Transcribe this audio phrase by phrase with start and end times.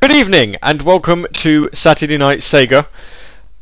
[0.00, 2.86] Good evening and welcome to Saturday Night Sega.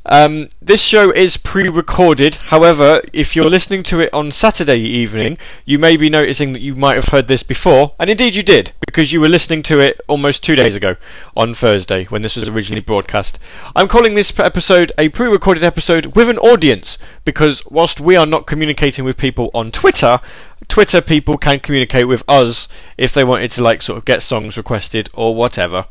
[0.07, 2.37] Um, this show is pre-recorded.
[2.37, 6.77] However, if you're listening to it on Saturday evening, you may be noticing that you
[6.77, 10.01] might have heard this before, and indeed you did, because you were listening to it
[10.07, 10.95] almost two days ago
[11.37, 13.41] on Thursday when this was originally broadcast.
[13.75, 18.47] I'm calling this episode a pre-recorded episode with an audience because whilst we are not
[18.47, 20.21] communicating with people on Twitter,
[20.69, 24.57] Twitter people can communicate with us if they wanted to like sort of get songs
[24.57, 25.87] requested or whatever.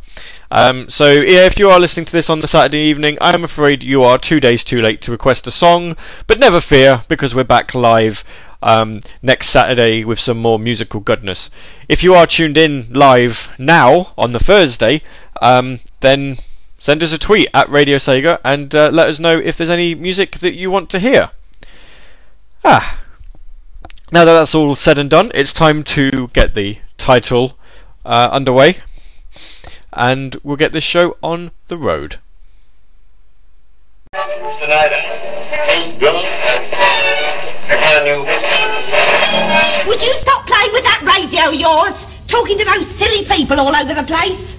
[0.52, 3.44] Um, so yeah, if you are listening to this on the Saturday evening, I am
[3.44, 5.98] afraid you are two days too late to request a song.
[6.27, 8.23] But never fear, because we're back live
[8.62, 11.50] um, next Saturday with some more musical goodness.
[11.89, 15.02] If you are tuned in live now on the Thursday,
[15.41, 16.38] um, then
[16.78, 19.95] send us a tweet at Radio Sega and uh, let us know if there's any
[19.95, 21.31] music that you want to hear.
[22.64, 23.00] Ah.
[24.09, 27.57] Now that that's all said and done, it's time to get the title
[28.05, 28.77] uh, underway
[29.91, 32.17] and we'll get this show on the road.
[39.88, 42.08] Would you stop playing with that radio of yours?
[42.27, 44.55] Talking to those silly people all over the place?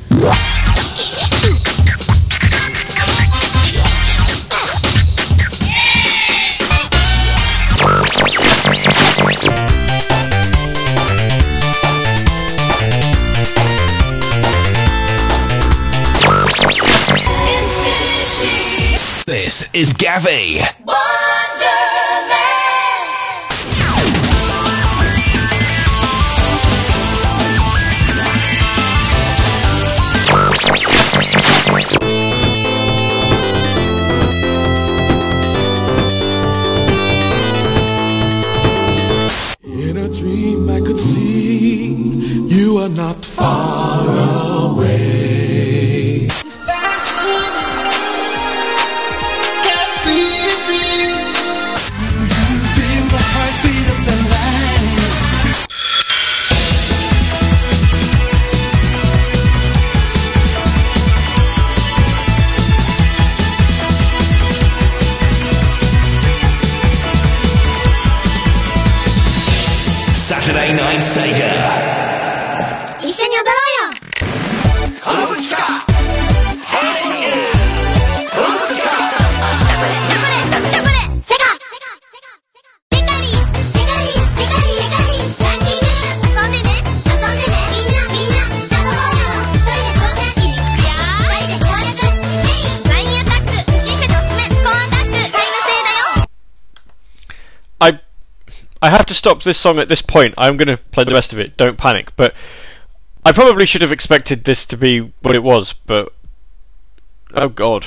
[19.48, 20.58] This is Gavi.
[39.64, 41.94] In a dream I could see
[42.48, 44.47] you are not far away.
[98.80, 100.34] I have to stop this song at this point.
[100.39, 101.56] I'm going to play the rest of it.
[101.56, 102.14] Don't panic.
[102.16, 102.34] But
[103.24, 105.72] I probably should have expected this to be what it was.
[105.72, 106.12] But
[107.34, 107.86] oh god.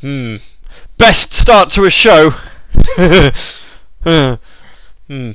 [0.00, 0.36] Hmm.
[0.98, 2.30] Best start to a show.
[5.08, 5.32] hmm.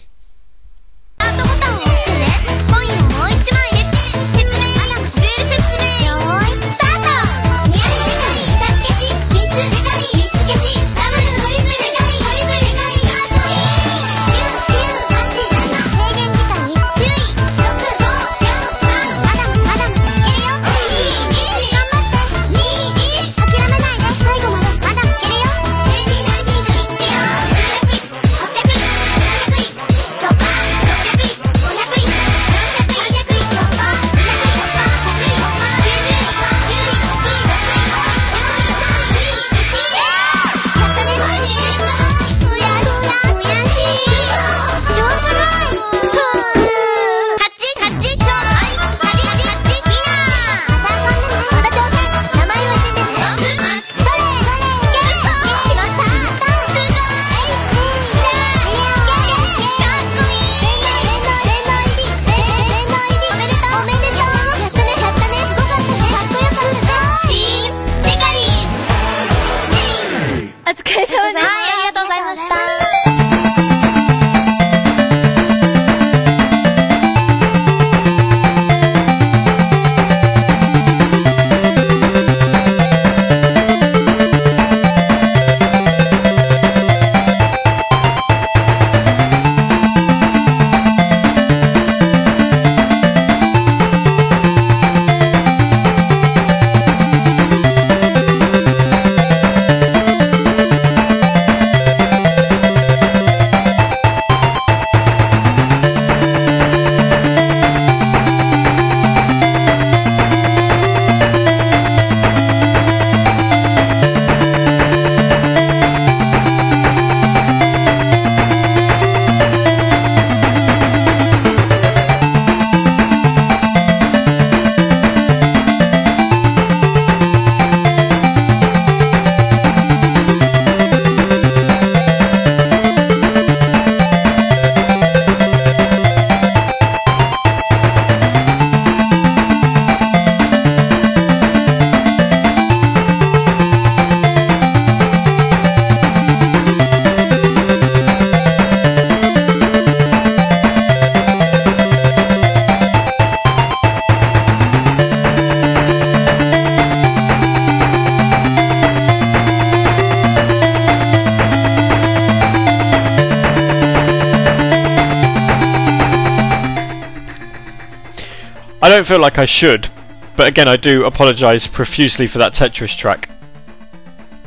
[169.12, 169.90] Feel like I should,
[170.38, 173.30] but again, I do apologise profusely for that Tetris track.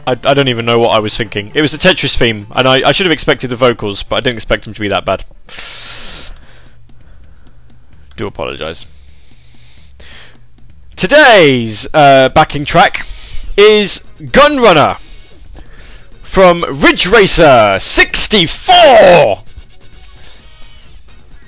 [0.06, 1.52] I, I don't even know what I was thinking.
[1.54, 4.20] It was a Tetris theme, and I, I should have expected the vocals, but I
[4.20, 5.26] didn't expect them to be that bad.
[8.16, 8.86] Do apologise.
[10.96, 13.06] Today's uh, backing track
[13.58, 14.96] is Gunrunner
[16.22, 19.43] from Ridge Racer 64!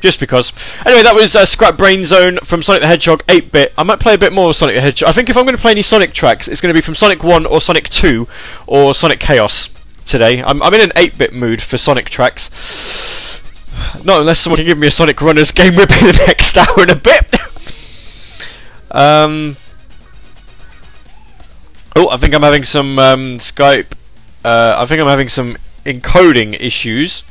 [0.07, 0.53] Just because.
[0.87, 3.75] Anyway, that was uh, Scrap Brain Zone from Sonic the Hedgehog 8 bit.
[3.77, 5.09] I might play a bit more Sonic the Hedgehog.
[5.09, 6.95] I think if I'm going to play any Sonic tracks, it's going to be from
[6.95, 8.29] Sonic 1 or Sonic 2
[8.69, 9.69] or Sonic Chaos
[10.05, 10.45] today.
[10.45, 13.43] I'm, I'm in an 8 bit mood for Sonic tracks.
[14.05, 16.83] Not unless someone can give me a Sonic Runners game whip in the next hour
[16.83, 17.35] and a bit.
[18.93, 19.57] um.
[21.97, 23.91] Oh, I think I'm having some um, Skype.
[24.45, 27.25] Uh, I think I'm having some encoding issues.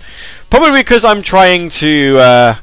[0.50, 2.56] Probably because I'm trying to uh,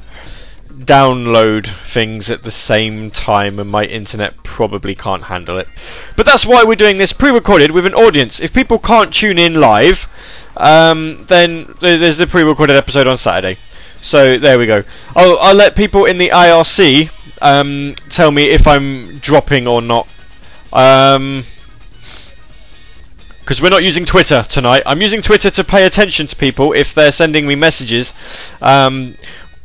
[0.85, 5.67] download things at the same time and my internet probably can't handle it.
[6.15, 8.39] But that's why we're doing this pre recorded with an audience.
[8.39, 10.07] If people can't tune in live,
[10.57, 13.57] um, then there's the pre recorded episode on Saturday.
[14.01, 14.83] So there we go.
[15.15, 17.09] I'll, I'll let people in the IRC
[17.41, 20.07] um, tell me if I'm dropping or not.
[20.71, 21.45] Um,
[23.39, 24.83] because we're not using Twitter tonight.
[24.85, 28.13] I'm using Twitter to pay attention to people if they're sending me messages,
[28.61, 29.15] um,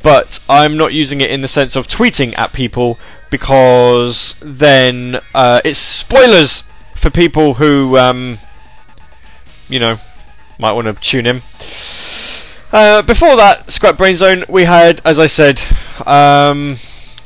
[0.03, 2.99] but I'm not using it in the sense of tweeting at people
[3.29, 6.63] because then uh, it's spoilers
[6.95, 8.39] for people who, um,
[9.69, 9.99] you know,
[10.57, 11.41] might want to tune in.
[12.71, 15.59] Uh, before that, Scrap Brain Zone, we had, as I said,
[16.05, 16.77] um,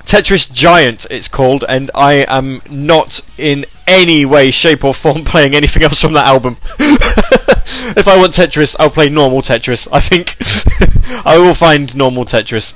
[0.03, 5.55] Tetris Giant, it's called, and I am not in any way, shape, or form playing
[5.55, 6.57] anything else from that album.
[6.79, 9.87] if I want Tetris, I'll play normal Tetris.
[9.91, 10.37] I think
[11.25, 12.73] I will find normal Tetris.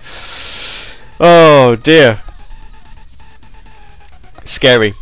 [1.20, 2.22] Oh dear.
[4.46, 4.94] Scary.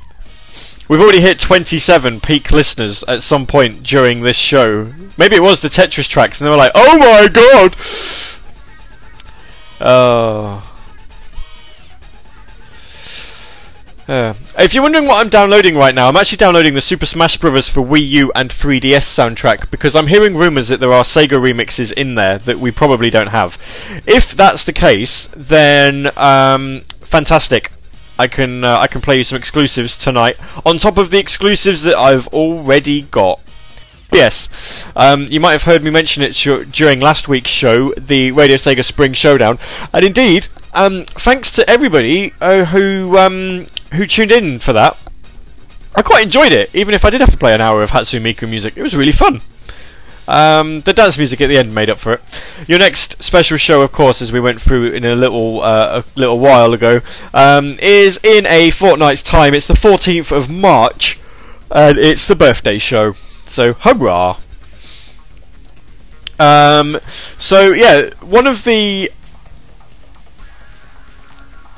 [0.88, 4.94] We've already hit 27 peak listeners at some point during this show.
[5.18, 7.76] Maybe it was the Tetris tracks, and they were like, "Oh my god!"
[9.82, 10.65] Oh.
[14.08, 17.70] If you're wondering what I'm downloading right now, I'm actually downloading the Super Smash Bros.
[17.70, 21.92] for Wii U and 3DS soundtrack because I'm hearing rumours that there are Sega remixes
[21.92, 23.58] in there that we probably don't have.
[24.06, 27.72] If that's the case, then um, fantastic.
[28.18, 31.84] I can uh, I can play you some exclusives tonight on top of the exclusives
[31.84, 33.42] that I've already got.
[34.12, 38.32] Yes, um, you might have heard me mention it sh- during last week's show, the
[38.32, 39.60] Radio Sega Spring Showdown,
[39.92, 44.98] and indeed, um, thanks to everybody uh, who um, who tuned in for that.
[45.96, 48.22] I quite enjoyed it, even if I did have to play an hour of Hatsune
[48.22, 48.76] Miku music.
[48.78, 49.42] It was really fun.
[50.28, 52.22] Um, the dance music at the end made up for it.
[52.68, 56.20] Your next special show, of course, as we went through in a little uh, a
[56.20, 57.02] little while ago,
[57.34, 59.54] um, is in a fortnight's time.
[59.54, 61.20] It's the 14th of March,
[61.70, 63.14] and it's the birthday show.
[63.46, 64.38] So hurrah!
[66.40, 67.00] Um,
[67.38, 69.12] so yeah, one of the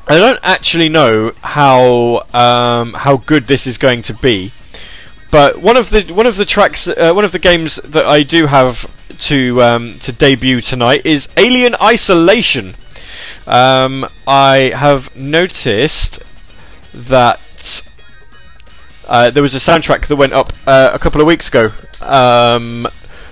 [0.10, 4.54] I don't actually know how um, how good this is going to be,
[5.32, 8.24] but one of the one of the tracks, uh, one of the games that I
[8.24, 8.90] do have
[9.28, 12.76] to um, to debut tonight is Alien Isolation.
[13.46, 16.20] Um, I have noticed
[16.94, 17.82] that
[19.10, 22.88] uh, there was a soundtrack that went up uh, a couple of weeks ago, um,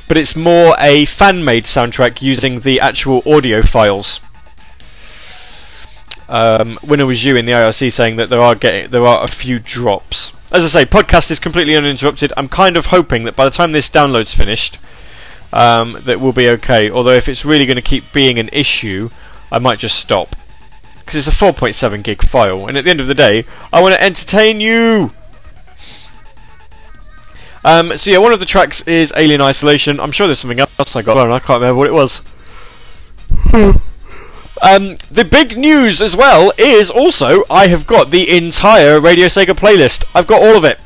[0.10, 4.20] but it's more a fan-made soundtrack using the actual audio files
[6.28, 9.28] um, Winner was you in the IRC saying that there are getting there are a
[9.28, 10.34] few drops.
[10.52, 12.34] As I say, podcast is completely uninterrupted.
[12.38, 14.80] I'm kind of hoping that by the time this download's finished,
[15.54, 16.90] um, that we'll be okay.
[16.90, 19.10] Although if it's really going to keep being an issue,
[19.52, 20.36] I might just stop
[21.00, 23.94] because it's a 4.7 gig file, and at the end of the day, I want
[23.94, 25.12] to entertain you.
[27.64, 30.00] Um, so yeah, one of the tracks is Alien Isolation.
[30.00, 32.22] I'm sure there's something else I got, and I can't remember what it was.
[34.62, 39.54] Um, the big news as well is also I have got the entire Radio Sega
[39.54, 40.06] playlist.
[40.16, 40.80] I've got all of it.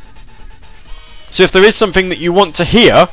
[1.31, 3.09] So if there is something that you want to hear,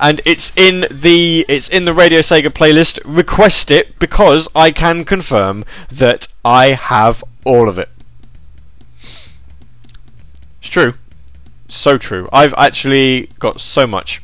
[0.00, 5.04] and it's in the it's in the Radio Sega playlist, request it because I can
[5.04, 7.90] confirm that I have all of it.
[10.60, 10.94] It's true.
[11.68, 12.28] So true.
[12.32, 14.22] I've actually got so much.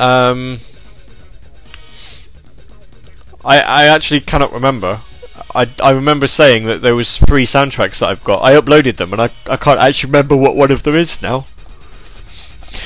[0.00, 0.58] Um
[3.44, 5.00] I, I actually cannot remember.
[5.54, 8.42] I, I remember saying that there was three soundtracks that I've got.
[8.42, 11.46] I uploaded them, and I, I can't actually remember what one of them is now.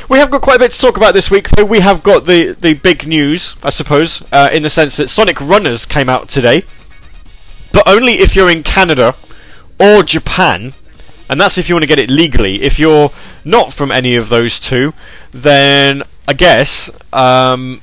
[0.09, 1.65] We have got quite a bit to talk about this week, though.
[1.65, 5.41] We have got the, the big news, I suppose, uh, in the sense that Sonic
[5.41, 6.65] Runners came out today,
[7.73, 9.15] but only if you're in Canada,
[9.79, 10.73] or Japan.
[11.29, 12.63] And that's if you want to get it legally.
[12.63, 13.11] If you're
[13.45, 14.95] not from any of those two,
[15.33, 17.81] then I guess um,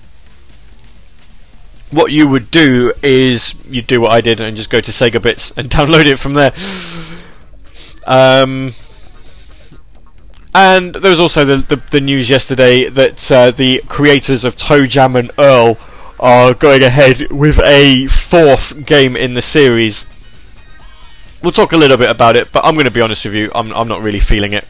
[1.93, 5.21] what you would do is you'd do what I did and just go to Sega
[5.21, 6.53] Bits and download it from there.
[8.05, 8.73] Um,
[10.55, 15.17] and there was also the, the, the news yesterday that uh, the creators of ToeJam
[15.17, 15.77] and Earl
[16.19, 20.05] are going ahead with a fourth game in the series.
[21.41, 23.51] We'll talk a little bit about it, but I'm going to be honest with you,
[23.53, 24.65] I'm, I'm not really feeling it.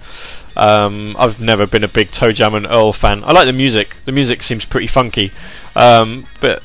[0.56, 3.24] Um, I've never been a big ToeJam and Earl fan.
[3.24, 3.96] I like the music.
[4.06, 5.32] The music seems pretty funky,
[5.76, 6.64] um, but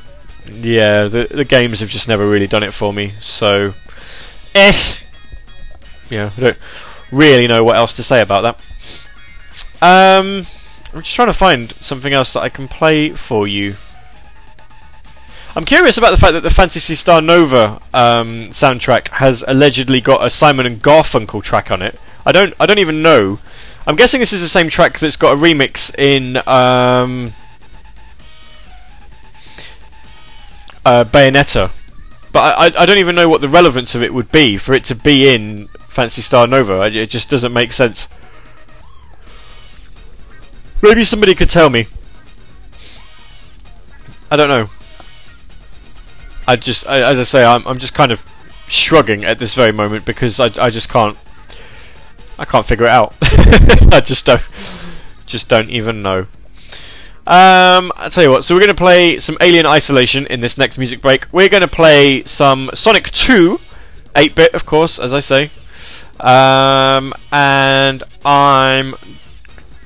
[0.50, 3.14] yeah, the the games have just never really done it for me.
[3.21, 3.75] So,
[4.55, 4.73] eh.
[6.11, 6.59] Yeah, I don't
[7.12, 8.61] really know what else to say about that.
[9.81, 10.47] Um,
[10.93, 13.76] I'm just trying to find something else that I can play for you.
[15.55, 20.25] I'm curious about the fact that the Phantasy Star Nova um, soundtrack has allegedly got
[20.25, 21.99] a Simon and Garfunkel track on it.
[22.25, 23.40] I don't, I don't even know.
[23.87, 27.33] I'm guessing this is the same track that's got a remix in um,
[30.88, 31.71] uh, Bayonetta,
[32.33, 34.85] but I, I, don't even know what the relevance of it would be for it
[34.87, 36.80] to be in Phantasy Star Nova.
[36.83, 38.09] It just doesn't make sense.
[40.80, 41.88] Maybe somebody could tell me.
[44.30, 44.71] I don't know.
[46.47, 48.25] I just, I, as I say, I'm, I'm just kind of
[48.66, 51.18] shrugging at this very moment because I, I just can't,
[52.38, 53.14] I can't figure it out.
[53.92, 54.42] I just don't,
[55.26, 56.28] just don't even know.
[57.28, 58.47] Um, I'll tell you what.
[58.47, 61.26] So we're going to play some Alien Isolation in this next music break.
[61.30, 63.61] We're going to play some Sonic 2,
[64.14, 65.50] 8-bit, of course, as I say.
[66.20, 68.94] Um, and I'm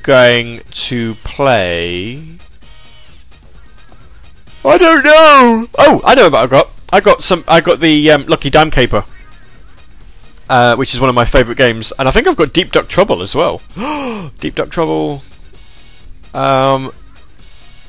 [0.04, 2.38] going to play.
[4.64, 5.68] I don't know.
[5.76, 6.70] Oh, I know what I got.
[6.92, 7.42] I got some.
[7.48, 9.04] I got the um, Lucky Dime Caper,
[10.48, 12.86] uh, which is one of my favourite games, and I think I've got Deep Duck
[12.86, 13.60] Trouble as well.
[14.38, 15.22] Deep Duck Trouble.
[16.32, 16.92] Um,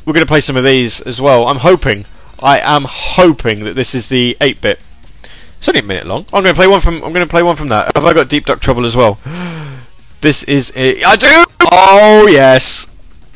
[0.06, 1.48] we're going to play some of these as well.
[1.48, 2.06] I'm hoping.
[2.42, 4.80] I am hoping that this is the 8-bit.
[5.58, 6.26] It's only a minute long.
[6.34, 6.96] I'm going to play one from.
[6.96, 7.96] I'm going to play one from that.
[7.96, 9.20] Have I got Deep Duck Trouble as well?
[10.22, 11.06] This is it.
[11.06, 11.44] I do.
[11.70, 12.88] Oh yes.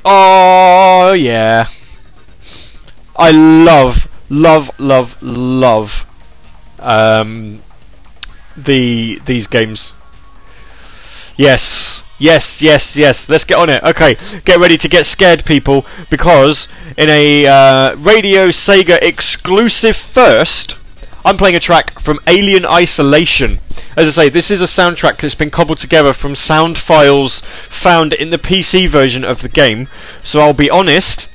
[0.06, 1.68] Oh yeah.
[3.14, 6.06] I love, love, love, love
[6.80, 7.62] um,
[8.56, 9.94] the these games.
[11.36, 13.30] Yes, yes, yes, yes.
[13.30, 13.84] Let's get on it.
[13.84, 20.78] Okay, get ready to get scared, people, because in a uh, Radio Sega exclusive first,
[21.26, 23.60] I'm playing a track from Alien Isolation.
[23.96, 28.14] As I say, this is a soundtrack that's been cobbled together from sound files found
[28.14, 29.90] in the PC version of the game.
[30.24, 31.30] So I'll be honest,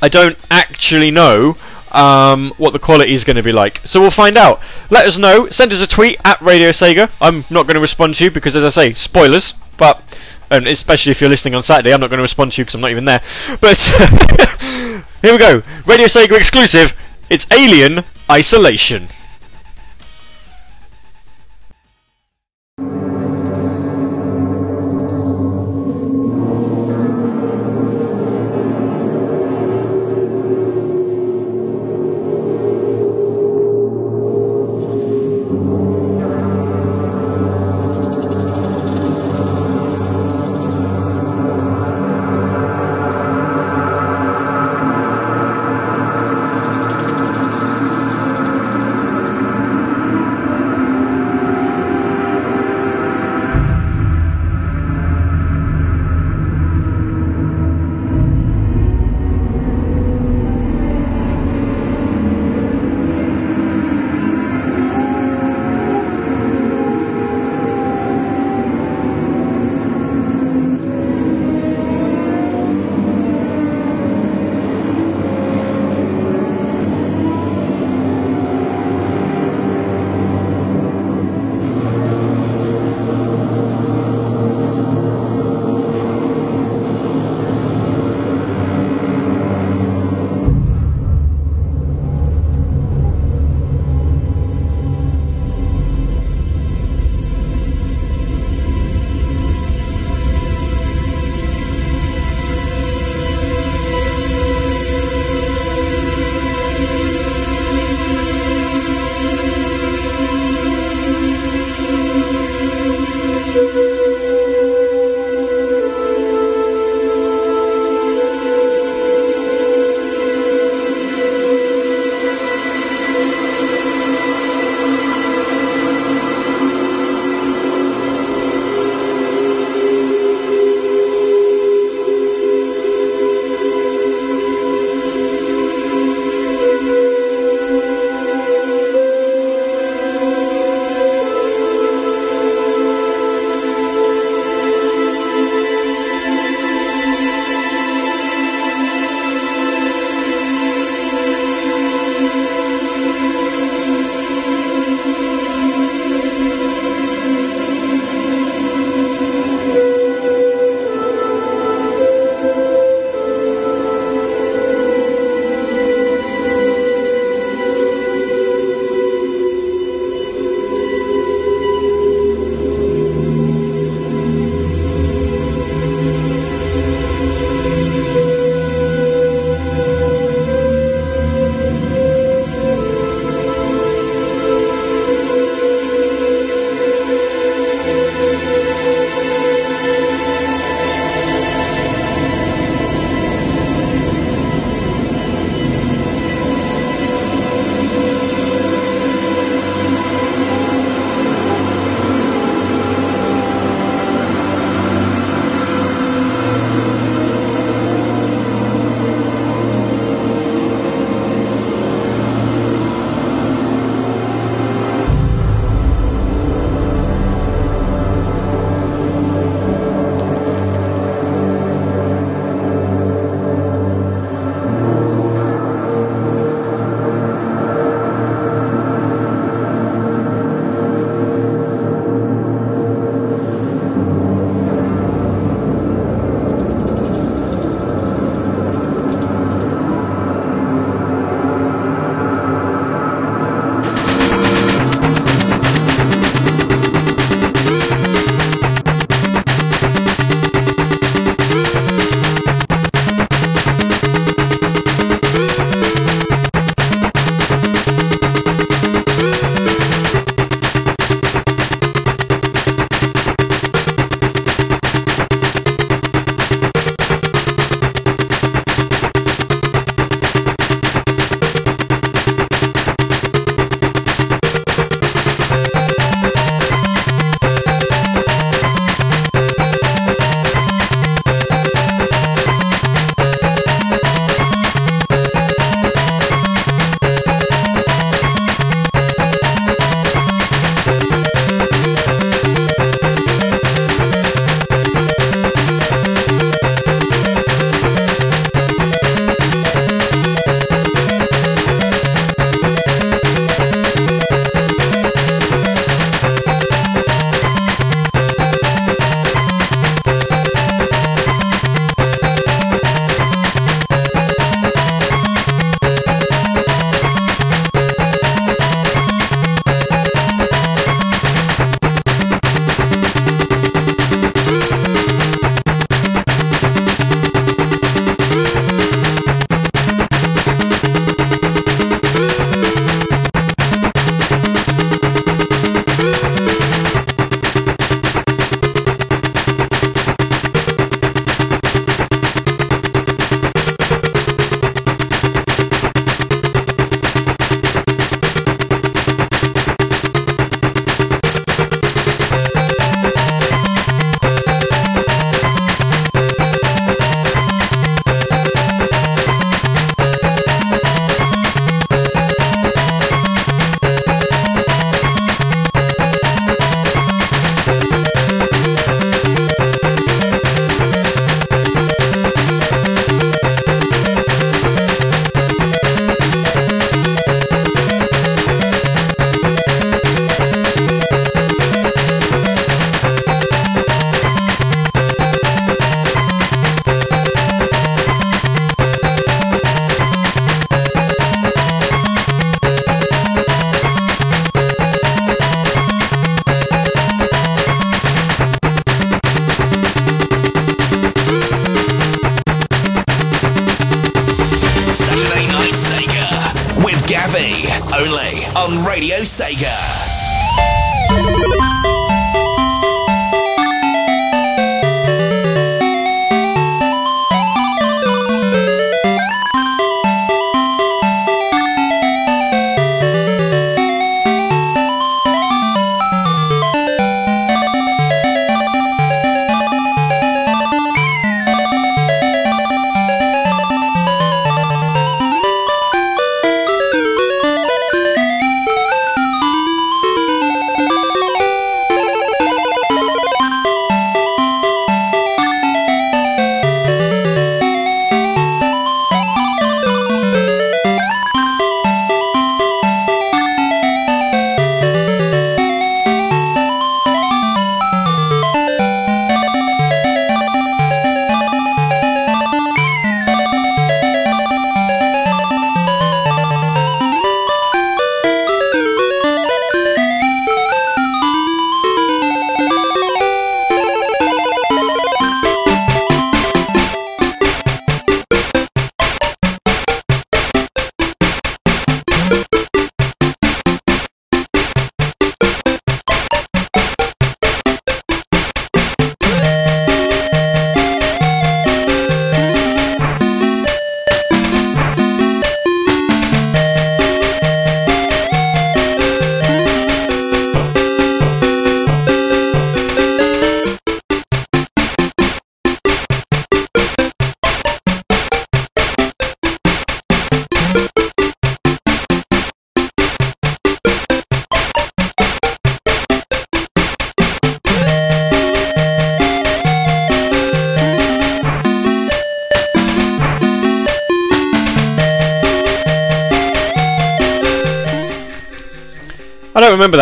[0.00, 1.56] I don't actually know
[1.92, 3.78] um, what the quality is going to be like.
[3.78, 4.60] So we'll find out.
[4.90, 5.48] Let us know.
[5.48, 7.10] Send us a tweet at Radio Sega.
[7.20, 9.54] I'm not going to respond to you because, as I say, spoilers.
[9.76, 10.02] But
[10.50, 12.80] especially if you're listening on Saturday, I'm not going to respond to you because I'm
[12.80, 13.22] not even there.
[13.60, 13.78] But
[15.22, 15.62] here we go.
[15.86, 16.98] Radio Sega exclusive.
[17.28, 19.08] It's Alien Isolation.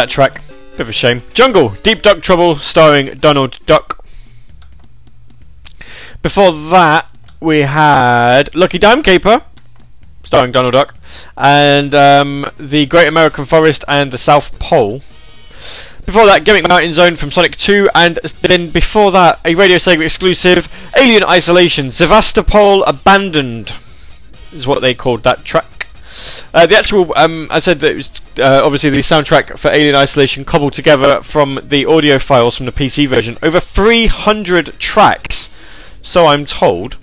[0.08, 0.42] That track.
[0.72, 1.22] Bit of a shame.
[1.34, 4.04] Jungle, Deep Duck Trouble, starring Donald Duck.
[6.22, 9.42] Before that, we had Lucky Dime Caper,
[10.24, 10.94] starring Donald Duck,
[11.36, 15.02] and um, The Great American Forest and The South Pole.
[16.06, 20.04] Before that, Gimmick Mountain Zone from Sonic 2, and then before that, a Radio Sega
[20.04, 23.76] exclusive, Alien Isolation, Sevastopol Abandoned,
[24.52, 25.77] is what they called that track.
[26.54, 29.94] Uh, the actual, um, I said that it was uh, obviously the soundtrack for Alien
[29.94, 33.36] Isolation cobbled together from the audio files from the PC version.
[33.42, 35.50] Over 300 tracks,
[36.02, 36.96] so I'm told.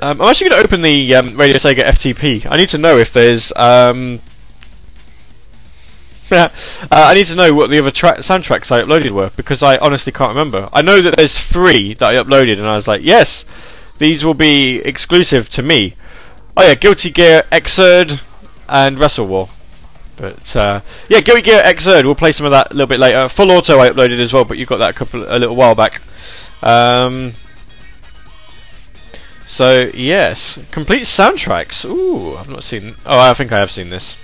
[0.00, 2.46] Um, I'm actually going to open the um, Radio Sega FTP.
[2.50, 3.50] I need to know if there's.
[3.56, 4.20] Um,
[6.30, 6.48] uh,
[6.90, 10.12] I need to know what the other tra- soundtracks I uploaded were because I honestly
[10.12, 10.68] can't remember.
[10.72, 13.46] I know that there's three that I uploaded, and I was like, yes,
[13.98, 15.94] these will be exclusive to me.
[16.56, 18.20] Oh yeah, Guilty Gear, Xrd,
[18.68, 19.48] and Wrestle War.
[20.16, 22.04] But uh, yeah, Guilty Gear Xrd.
[22.04, 23.28] We'll play some of that a little bit later.
[23.28, 25.74] Full Auto I uploaded as well, but you got that a couple a little while
[25.74, 26.00] back.
[26.62, 27.32] Um,
[29.46, 31.84] so yes, complete soundtracks.
[31.84, 32.96] Ooh, I've not seen.
[33.04, 34.16] Oh, I think I have seen this.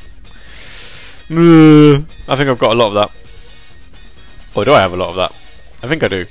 [1.31, 3.11] I think I've got a lot of that.
[4.55, 5.33] Or do I have a lot of that?
[5.83, 6.25] I think I do.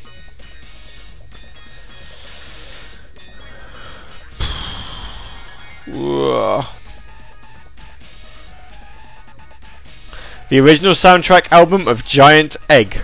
[10.50, 13.02] The original soundtrack album of Giant Egg.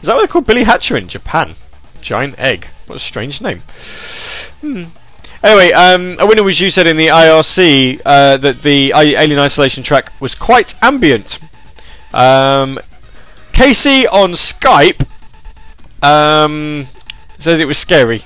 [0.00, 1.54] Is that what they call Billy Hatcher in Japan?
[2.00, 2.68] Giant Egg.
[2.86, 3.58] What a strange name.
[4.60, 4.84] Hmm.
[5.42, 9.82] Anyway, um, a winner was you said in the IRC uh, that the Alien Isolation
[9.82, 11.38] track was quite ambient.
[12.14, 12.78] Um,
[13.52, 15.06] Casey on Skype
[16.02, 16.86] um,
[17.38, 18.22] said it was scary.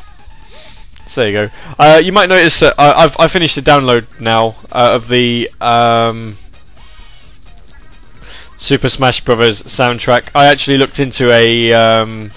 [1.10, 1.52] So there you go.
[1.76, 5.50] Uh, you might notice that I, I've I finished the download now uh, of the
[5.60, 6.36] um,
[8.58, 10.28] Super Smash Brothers soundtrack.
[10.36, 11.72] I actually looked into a.
[11.72, 12.30] Um,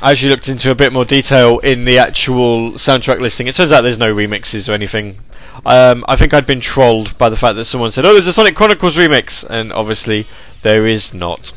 [0.00, 3.48] I actually looked into a bit more detail in the actual soundtrack listing.
[3.48, 5.18] It turns out there's no remixes or anything.
[5.66, 8.32] Um, I think I'd been trolled by the fact that someone said, "Oh, there's a
[8.32, 10.26] Sonic Chronicles remix," and obviously
[10.62, 11.50] there is not.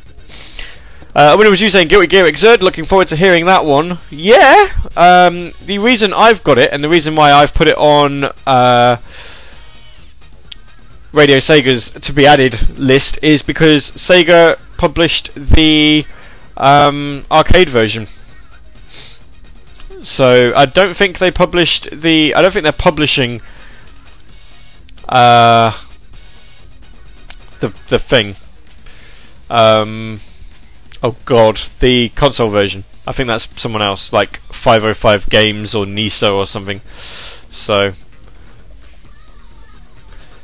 [1.15, 3.99] Uh, when it was you saying Guilty Gear Xrd, looking forward to hearing that one.
[4.09, 8.31] Yeah, um, the reason I've got it and the reason why I've put it on
[8.47, 8.97] uh,
[11.11, 16.05] Radio Sega's to be added list is because Sega published the
[16.57, 18.07] um, arcade version.
[20.01, 22.33] So I don't think they published the.
[22.33, 23.41] I don't think they're publishing
[25.07, 25.79] uh,
[27.59, 28.35] the the thing.
[29.51, 30.19] Um,
[31.03, 32.85] oh god, the console version.
[33.05, 36.79] I think that's someone else, like 505 Games or NISO or something.
[37.51, 37.93] So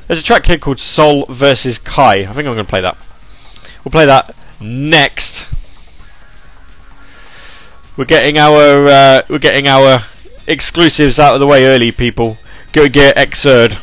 [0.09, 2.01] There's a track here called Sol versus Ky.
[2.01, 2.97] I think I'm going to play that.
[3.83, 5.47] We'll play that next.
[7.95, 9.99] We're getting our uh, we're getting our
[10.47, 12.39] exclusives out of the way early, people.
[12.71, 13.79] Go get Xrd.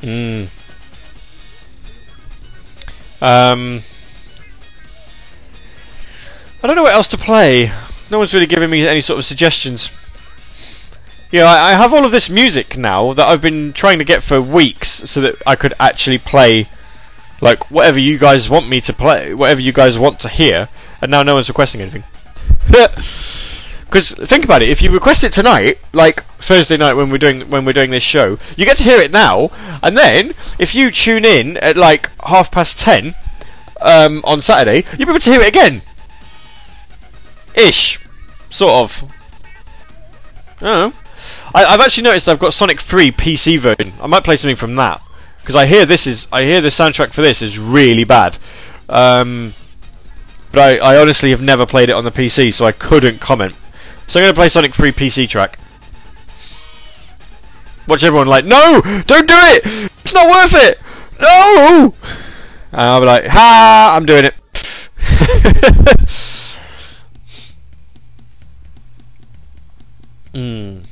[0.00, 0.48] Mm.
[3.22, 3.82] Um,
[6.62, 7.70] I don't know what else to play.
[8.10, 9.90] No one's really giving me any sort of suggestions.
[11.30, 14.22] Yeah, I, I have all of this music now that I've been trying to get
[14.22, 16.68] for weeks, so that I could actually play,
[17.40, 20.68] like whatever you guys want me to play, whatever you guys want to hear.
[21.00, 22.04] And now no one's requesting anything.
[23.88, 27.48] Because think about it, if you request it tonight, like Thursday night when we're doing
[27.48, 29.50] when we're doing this show, you get to hear it now,
[29.82, 33.14] and then if you tune in at like half past ten
[33.80, 35.80] um, on Saturday, you'll be able to hear it again.
[37.58, 37.98] Ish,
[38.50, 39.12] sort of.
[40.62, 40.92] I.
[41.54, 43.92] I, I've actually noticed I've got Sonic 3 PC version.
[44.00, 45.02] I might play something from that
[45.40, 48.38] because I hear this is I hear the soundtrack for this is really bad.
[48.88, 49.54] Um,
[50.52, 53.54] but I, I honestly have never played it on the PC, so I couldn't comment.
[54.06, 55.58] So I'm to play Sonic 3 PC track.
[57.86, 59.90] Watch everyone like, no, don't do it.
[60.02, 60.78] It's not worth it.
[61.20, 61.94] No.
[62.72, 64.34] And I'll be like, ha, I'm doing it.
[70.38, 70.82] Hmm.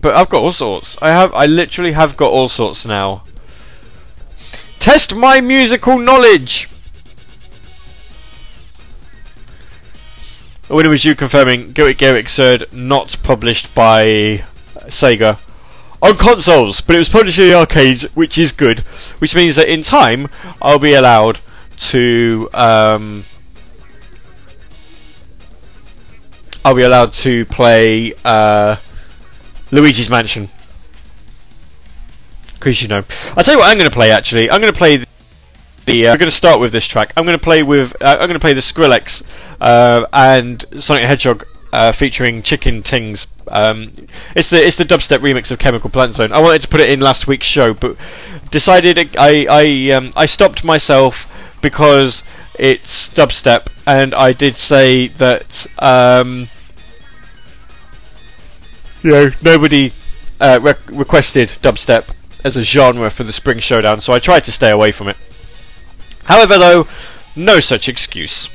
[0.00, 0.96] But I've got all sorts.
[1.02, 3.22] I have, I literally have got all sorts now.
[4.78, 6.70] Test my musical knowledge.
[10.68, 14.42] The winner was you confirming Guilty Gear Xrd not published by
[14.86, 15.38] Sega
[16.00, 18.78] on consoles, but it was published in the arcades, which is good.
[19.18, 20.28] Which means that in time
[20.62, 21.40] I'll be allowed
[21.90, 23.24] to um,
[26.64, 28.76] I'll be allowed to play uh,
[29.70, 30.48] Luigi's Mansion.
[32.54, 33.02] Because you know,
[33.36, 34.10] I'll tell you what I'm going to play.
[34.10, 34.98] Actually, I'm going to play
[35.86, 36.06] the.
[36.06, 37.12] Uh, I'm going to start with this track.
[37.16, 37.96] I'm going to play with.
[38.00, 39.22] Uh, I'm going to play the Skrillex
[39.60, 43.26] uh, and Sonic Hedgehog uh, featuring Chicken Tings.
[43.48, 43.92] Um,
[44.36, 46.32] it's the it's the dubstep remix of Chemical Plant Zone.
[46.32, 47.96] I wanted to put it in last week's show, but
[48.50, 51.26] decided I I um, I stopped myself
[51.62, 52.22] because
[52.58, 55.66] it's dubstep, and I did say that.
[55.78, 56.48] Um,
[59.02, 59.92] you know, nobody
[60.40, 64.52] uh, re- requested dubstep as a genre for the Spring Showdown, so I tried to
[64.52, 65.16] stay away from it.
[66.24, 66.86] However, though,
[67.34, 68.48] no such excuse.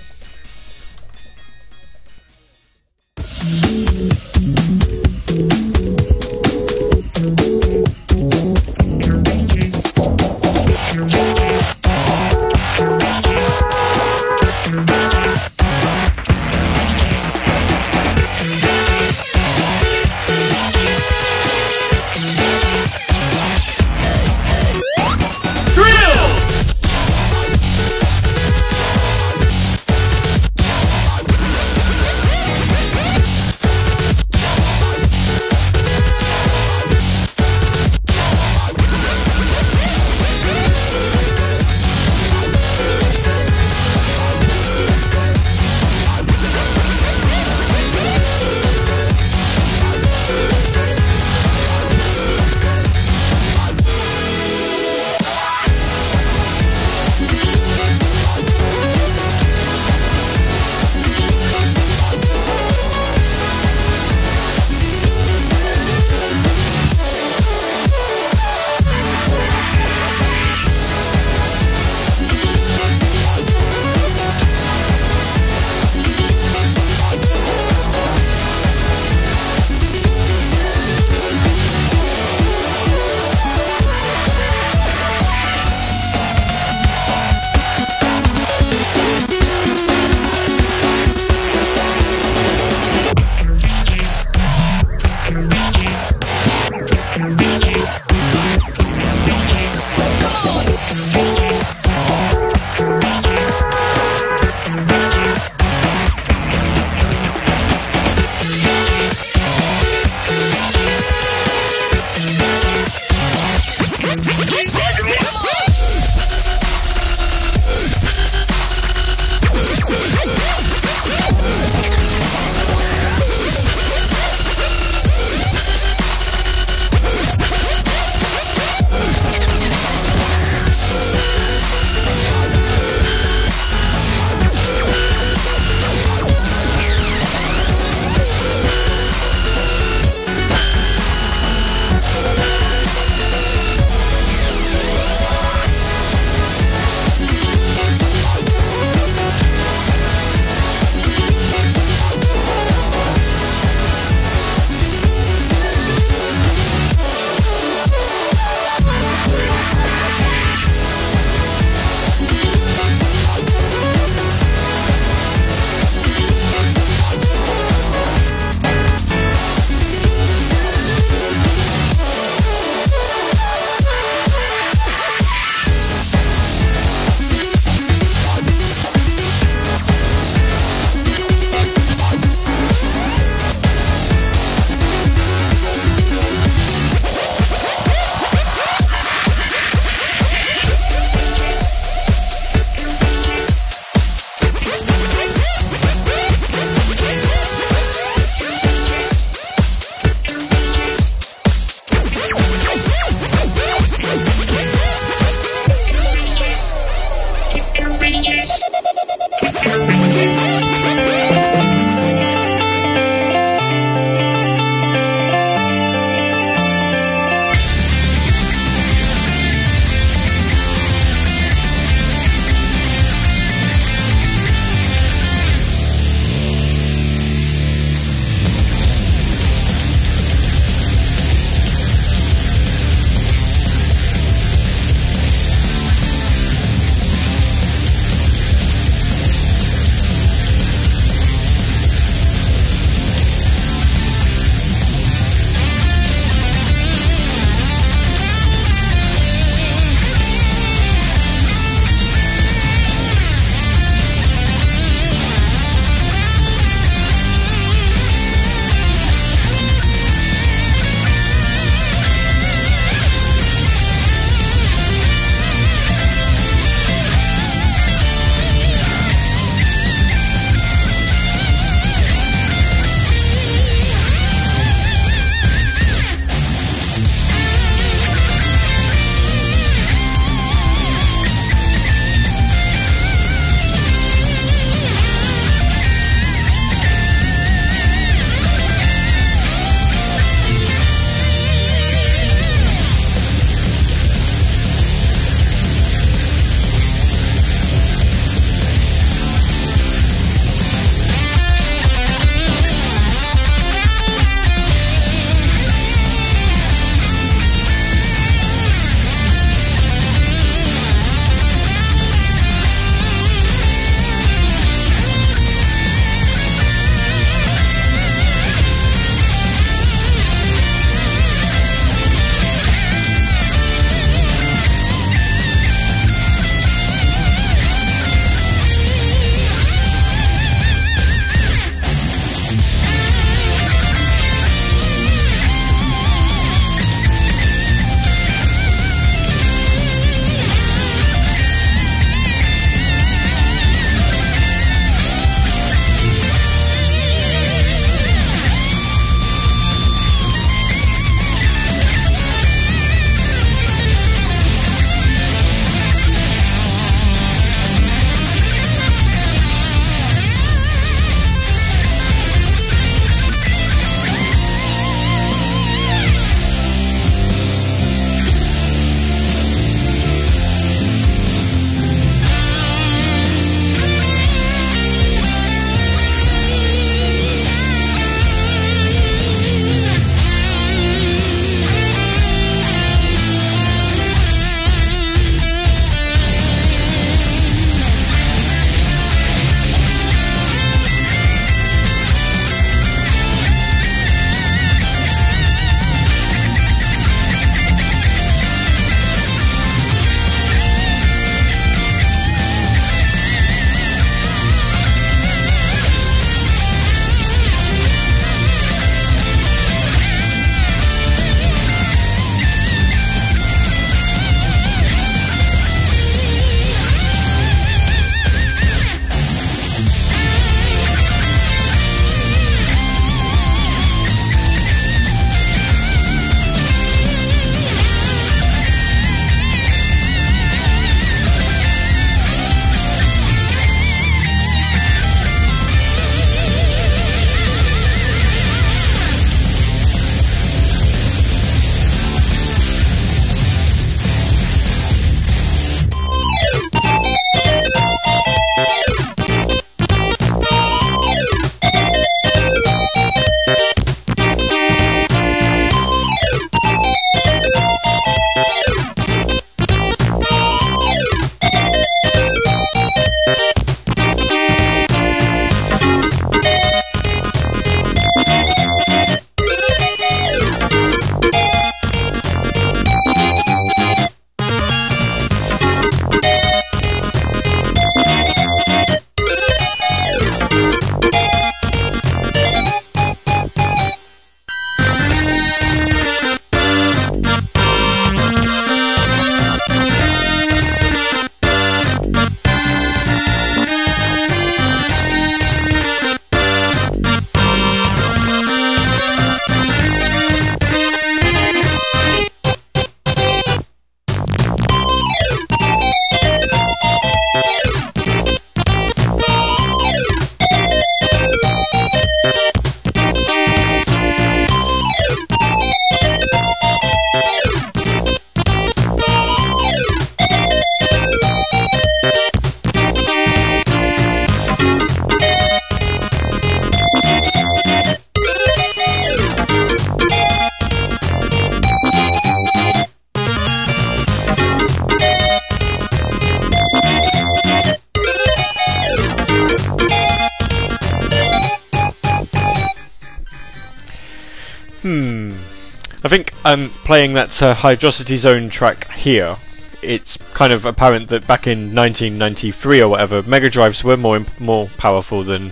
[546.85, 549.37] Playing that uh, Hydrocity Zone track here,
[549.81, 554.39] it's kind of apparent that back in 1993 or whatever, Mega Drives were more imp-
[554.39, 555.51] more powerful than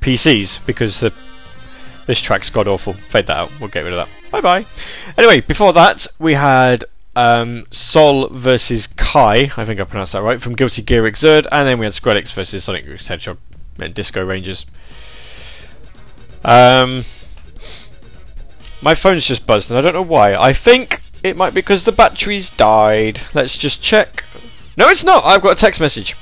[0.00, 1.12] PCs because the,
[2.06, 2.92] this track's god awful.
[2.92, 3.50] Fade that out.
[3.58, 4.30] We'll get rid of that.
[4.30, 4.66] Bye bye.
[5.16, 6.84] Anyway, before that we had
[7.16, 9.50] um, Sol versus Ky.
[9.56, 12.32] I think I pronounced that right from Guilty Gear Xrd, and then we had Skrillex
[12.32, 13.38] versus Sonic Hedgehog
[13.78, 14.66] and Disco Rangers.
[16.44, 17.04] Um,
[18.86, 20.36] my phone's just buzzed, and I don't know why.
[20.36, 23.20] I think it might be because the battery's died.
[23.34, 24.22] Let's just check.
[24.76, 25.24] No, it's not.
[25.24, 26.12] I've got a text message.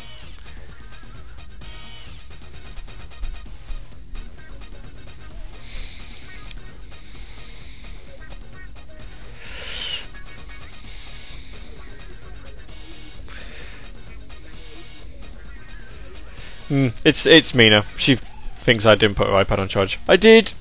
[16.68, 17.84] Hmm, it's it's Mina.
[17.98, 20.00] She thinks I didn't put her iPad on charge.
[20.08, 20.54] I did.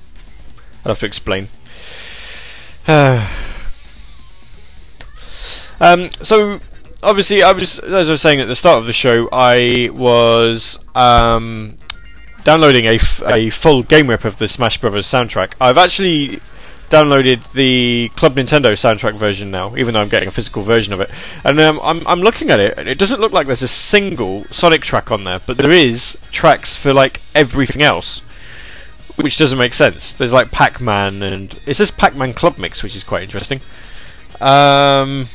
[0.84, 1.48] I'll have to explain.
[5.80, 6.60] um, so
[7.02, 10.84] obviously, I was as I was saying at the start of the show, I was
[10.94, 11.78] um,
[12.44, 15.54] downloading a, f- a full game rip of the Smash Brothers soundtrack.
[15.62, 16.40] I've actually
[16.90, 21.00] downloaded the Club Nintendo soundtrack version now, even though I'm getting a physical version of
[21.00, 21.10] it.
[21.42, 24.44] And um, I'm I'm looking at it, and it doesn't look like there's a single
[24.50, 28.20] Sonic track on there, but there is tracks for like everything else
[29.16, 30.12] which doesn't make sense.
[30.12, 33.60] There's like Pac-Man and it says Pac-Man Club Mix, which is quite interesting.
[34.40, 35.26] Um,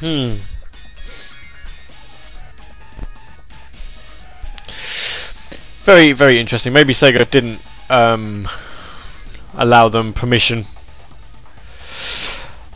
[0.00, 0.34] hmm.
[5.84, 6.72] Very, very interesting.
[6.72, 7.60] Maybe Sega didn't
[7.90, 8.48] um,
[9.54, 10.66] allow them permission.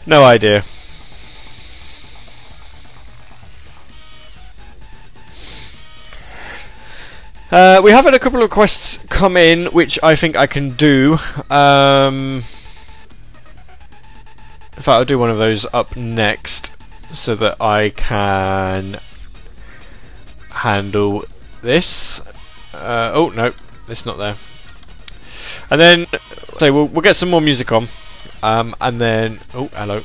[0.07, 0.64] No idea.
[7.49, 10.70] Uh, we have had a couple of requests come in, which I think I can
[10.70, 11.16] do.
[11.49, 12.42] Um,
[14.76, 16.72] in fact, I'll do one of those up next,
[17.12, 18.99] so that I can
[20.51, 21.24] handle
[21.62, 22.20] this.
[22.74, 23.53] Uh, oh no,
[23.88, 24.34] it's not there.
[25.70, 26.07] And then,
[26.59, 27.86] so we'll, we'll get some more music on,
[28.42, 30.03] um, and then oh hello,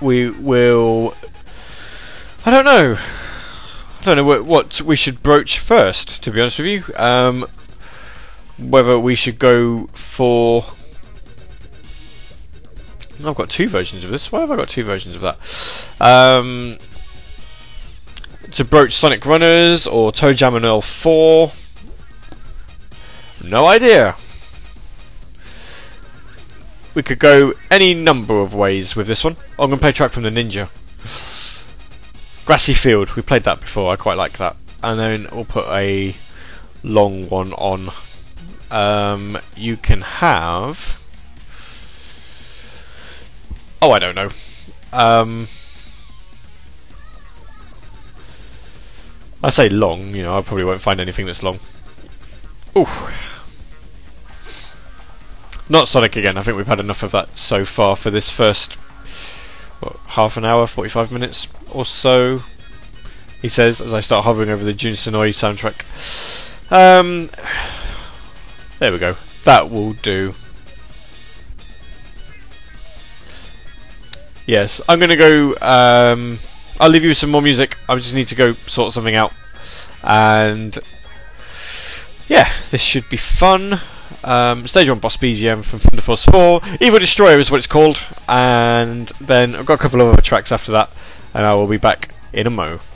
[0.00, 1.14] we will.
[2.44, 2.98] I don't know.
[4.06, 6.22] I don't know what, what we should broach first.
[6.22, 7.44] To be honest with you, um,
[8.56, 10.64] whether we should go for.
[13.24, 14.30] I've got two versions of this.
[14.30, 15.38] Why have I got two versions of that?
[16.00, 16.76] Um,
[18.52, 21.50] to broach Sonic Runners or ToeJam and Earl 4.
[23.42, 24.14] No idea.
[26.94, 29.36] We could go any number of ways with this one.
[29.58, 30.68] I'm going to play a track from the Ninja.
[32.46, 34.54] Grassy Field, we played that before, I quite like that.
[34.80, 36.14] And then we'll put a
[36.84, 37.90] long one on.
[38.70, 41.02] Um, you can have.
[43.82, 44.30] Oh, I don't know.
[44.92, 45.48] Um,
[49.42, 51.58] I say long, you know, I probably won't find anything that's long.
[52.76, 52.86] Ooh.
[55.68, 58.78] Not Sonic again, I think we've had enough of that so far for this first
[59.80, 62.42] what, half an hour, 45 minutes or so.
[63.42, 65.84] He says as I start hovering over the Jun Senoue soundtrack.
[66.72, 67.30] Um,
[68.78, 69.14] there we go.
[69.44, 70.34] That will do.
[74.46, 75.56] Yes, I'm going to go.
[75.60, 76.38] Um,
[76.78, 77.76] I'll leave you with some more music.
[77.88, 79.32] I just need to go sort something out.
[80.02, 80.78] And
[82.28, 83.80] yeah, this should be fun.
[84.24, 86.60] Um, stage 1 boss BGM from Thunder Force 4.
[86.80, 88.02] Evil Destroyer is what it's called.
[88.28, 90.90] And then I've got a couple of other tracks after that.
[91.34, 92.95] And I will be back in a mo.「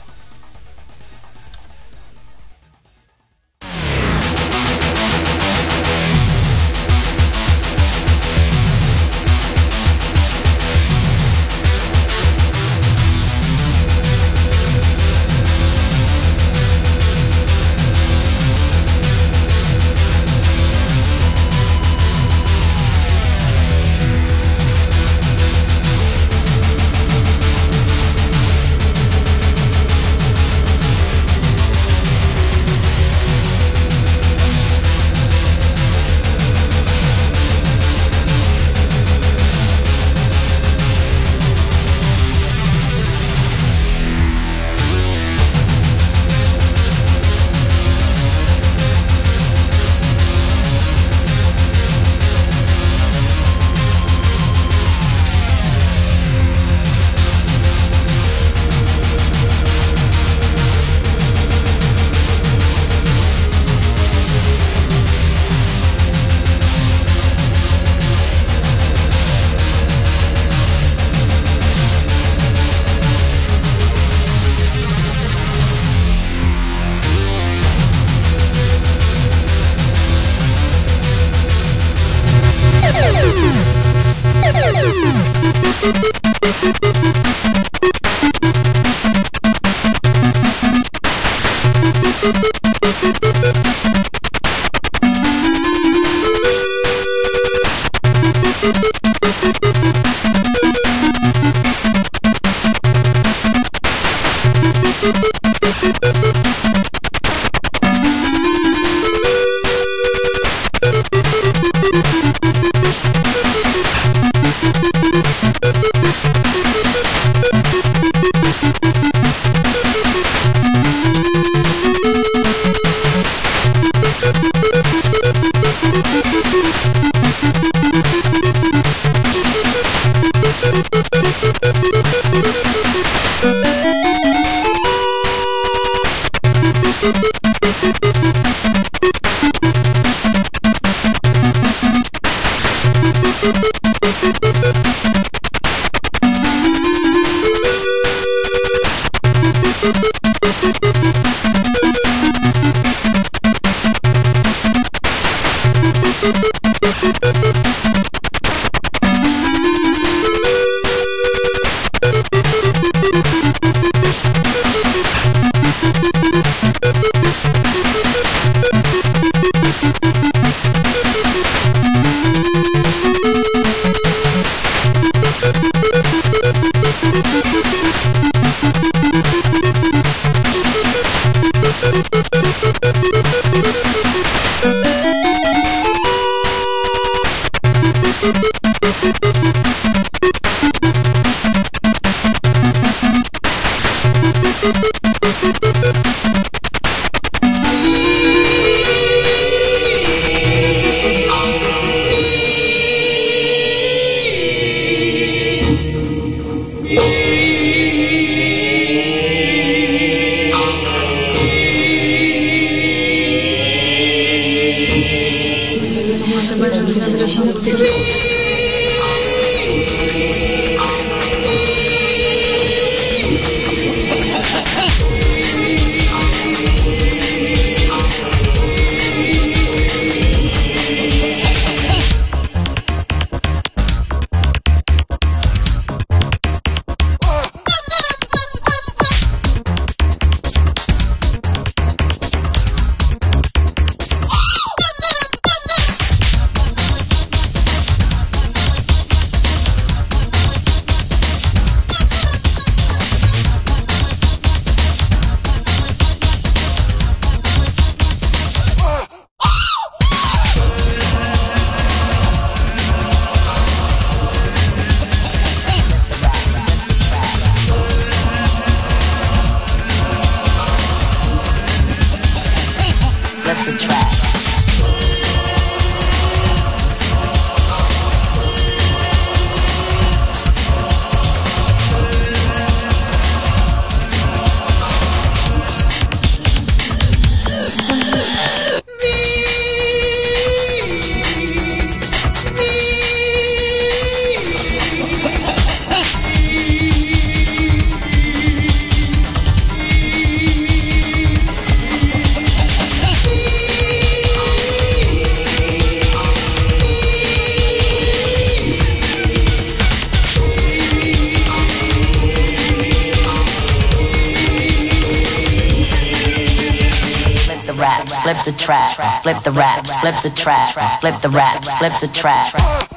[320.01, 320.99] flips a track.
[320.99, 322.90] Flip the raps, flips a track.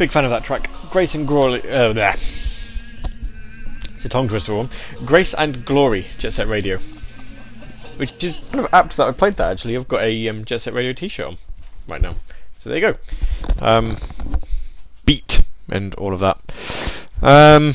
[0.00, 0.70] Big fan of that track.
[0.88, 1.60] Grace and Glory.
[1.60, 2.14] Uh, there.
[3.94, 4.70] It's a tongue twister one.
[5.04, 6.78] Grace and Glory, Jet Set Radio.
[7.98, 9.76] Which is kind of apt that I played that actually.
[9.76, 11.36] I've got a um, Jet Set Radio t shirt on
[11.86, 12.14] right now.
[12.60, 12.98] So there you go.
[13.60, 13.98] Um,
[15.04, 16.38] beat and all of that.
[17.20, 17.74] Um,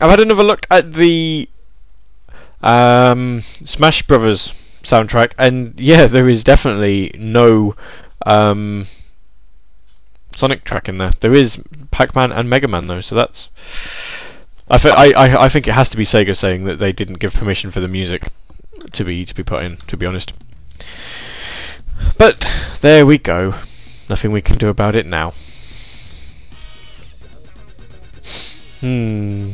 [0.00, 1.50] I've had another look at the
[2.62, 7.76] um, Smash Brothers soundtrack, and yeah, there is definitely no
[8.24, 8.86] um,
[10.36, 11.12] Sonic track in there.
[11.20, 13.48] There is Pac-Man and Mega Man though, so that's.
[14.70, 17.18] I, thi- I, I, I think it has to be Sega saying that they didn't
[17.18, 18.28] give permission for the music
[18.92, 19.76] to be to be put in.
[19.76, 20.32] To be honest,
[22.16, 22.46] but
[22.80, 23.54] there we go.
[24.08, 25.34] Nothing we can do about it now.
[28.80, 29.52] Hmm.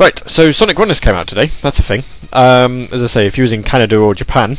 [0.00, 1.50] Right, so Sonic Runners came out today.
[1.60, 2.04] That's a thing.
[2.32, 4.56] Um, as I say, if you was in Canada or Japan,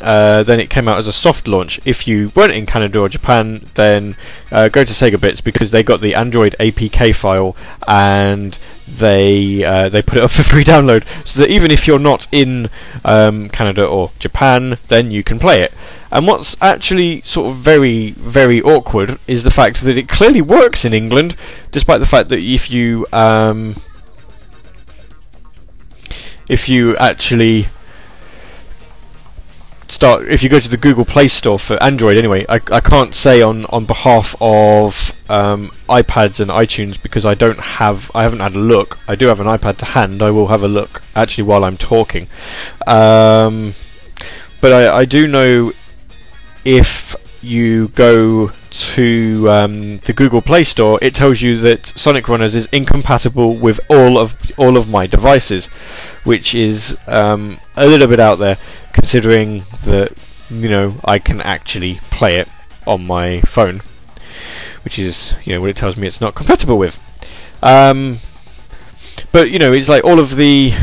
[0.00, 1.80] uh, then it came out as a soft launch.
[1.84, 4.16] If you weren't in Canada or Japan, then
[4.52, 7.56] uh, go to SEGAbits because they got the Android APK file
[7.88, 8.56] and
[8.86, 11.04] they uh, they put it up for free download.
[11.26, 12.70] So that even if you're not in
[13.04, 15.74] um, Canada or Japan, then you can play it.
[16.12, 20.84] And what's actually sort of very very awkward is the fact that it clearly works
[20.84, 21.34] in England,
[21.72, 23.74] despite the fact that if you um,
[26.48, 27.68] if you actually
[29.88, 33.14] start if you go to the Google Play Store for Android anyway I, I can't
[33.14, 38.40] say on, on behalf of um, iPads and iTunes because I don't have I haven't
[38.40, 38.98] had a look.
[39.08, 40.22] I do have an iPad to hand.
[40.22, 42.28] I will have a look actually while I'm talking.
[42.86, 43.74] Um,
[44.60, 45.72] but I, I do know
[46.64, 52.54] if you go to um, the Google Play Store, it tells you that Sonic Runners
[52.54, 55.66] is incompatible with all of all of my devices,
[56.24, 58.58] which is um, a little bit out there,
[58.92, 60.12] considering that
[60.50, 62.48] you know I can actually play it
[62.86, 63.82] on my phone,
[64.84, 66.98] which is you know what it tells me it's not compatible with.
[67.62, 68.18] Um,
[69.32, 70.74] but you know it's like all of the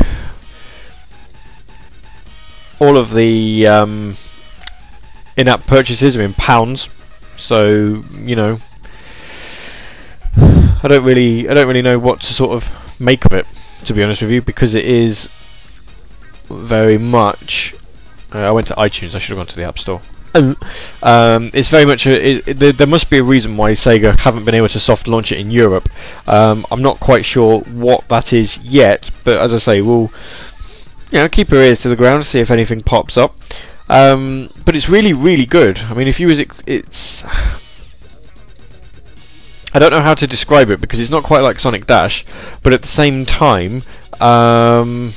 [2.80, 4.16] all of the um,
[5.36, 6.88] in-app purchases are in pounds,
[7.36, 8.58] so you know
[10.36, 13.46] I don't really I don't really know what to sort of make of it
[13.84, 15.28] to be honest with you because it is
[16.48, 17.74] very much
[18.34, 20.00] uh, I went to iTunes I should have gone to the App Store.
[21.00, 24.18] Um, it's very much a, it, it, there, there must be a reason why Sega
[24.18, 25.88] haven't been able to soft launch it in Europe.
[26.26, 30.10] Um, I'm not quite sure what that is yet but as I say we'll
[31.12, 33.36] you know keep our ears to the ground see if anything pops up
[33.88, 35.78] um, but it's really, really good.
[35.80, 37.24] I mean, if you was, ex- it's.
[39.74, 42.24] I don't know how to describe it because it's not quite like Sonic Dash,
[42.62, 43.82] but at the same time,
[44.20, 45.12] um,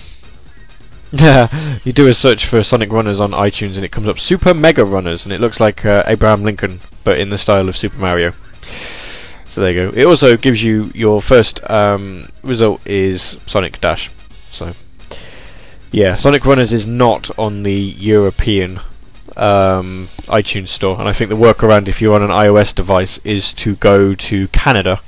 [1.12, 4.54] yeah, you do a search for Sonic Runners on iTunes and it comes up Super
[4.54, 7.98] Mega Runners, and it looks like uh, Abraham Lincoln, but in the style of Super
[7.98, 8.34] Mario.
[9.46, 9.98] So there you go.
[9.98, 14.12] It also gives you your first um, result is Sonic Dash.
[14.50, 14.74] So
[15.92, 18.80] yeah, Sonic Runners is not on the European
[19.38, 23.54] um, iTunes store, and I think the workaround if you're on an iOS device is
[23.54, 25.02] to go to Canada,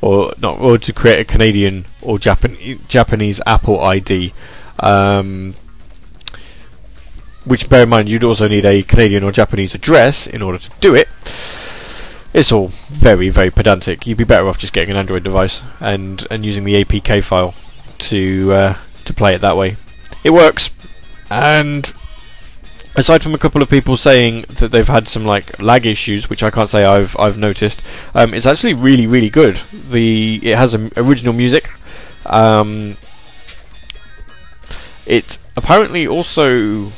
[0.00, 4.32] or not, or to create a Canadian or Japan- Japanese Apple ID.
[4.78, 5.54] Um,
[7.44, 10.70] which, bear in mind, you'd also need a Canadian or Japanese address in order to
[10.80, 11.08] do it.
[12.32, 14.06] It's all very, very pedantic.
[14.06, 17.54] You'd be better off just getting an Android device and and using the APK file
[17.98, 18.76] to uh,
[19.06, 19.76] to play it that way
[20.24, 20.70] it works.
[21.30, 21.92] And
[22.96, 26.42] aside from a couple of people saying that they've had some like lag issues, which
[26.42, 27.82] I can't say I've I've noticed,
[28.14, 29.60] um, it's actually really really good.
[29.72, 31.70] The it has um, original music.
[32.26, 32.96] Um,
[35.06, 36.92] it apparently also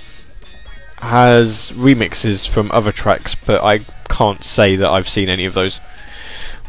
[0.98, 5.80] has remixes from other tracks, but I can't say that I've seen any of those.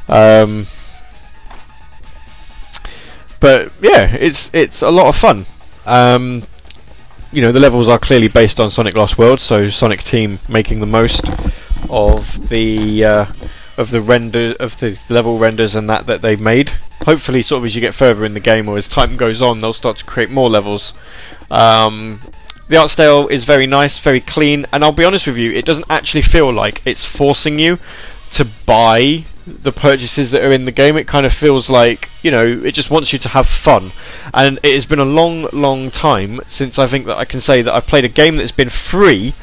[0.08, 0.68] Um,
[3.40, 5.46] but yeah, it's it's a lot of fun.
[5.86, 6.44] Um,
[7.32, 10.80] you know, the levels are clearly based on Sonic Lost World, so Sonic Team making
[10.80, 11.26] the most
[11.90, 13.26] of the uh,
[13.78, 16.72] of the render of the level renders and that that they've made.
[17.06, 19.62] Hopefully, sort of as you get further in the game or as time goes on,
[19.62, 20.94] they'll start to create more levels.
[21.50, 22.22] Um,
[22.70, 25.66] the art style is very nice, very clean, and I'll be honest with you, it
[25.66, 27.78] doesn't actually feel like it's forcing you
[28.32, 30.98] to buy the purchases that are in the game.
[30.98, 33.92] It kind of feels like, you know, it just wants you to have fun.
[34.34, 37.62] And it has been a long, long time since I think that I can say
[37.62, 39.34] that I've played a game that's been free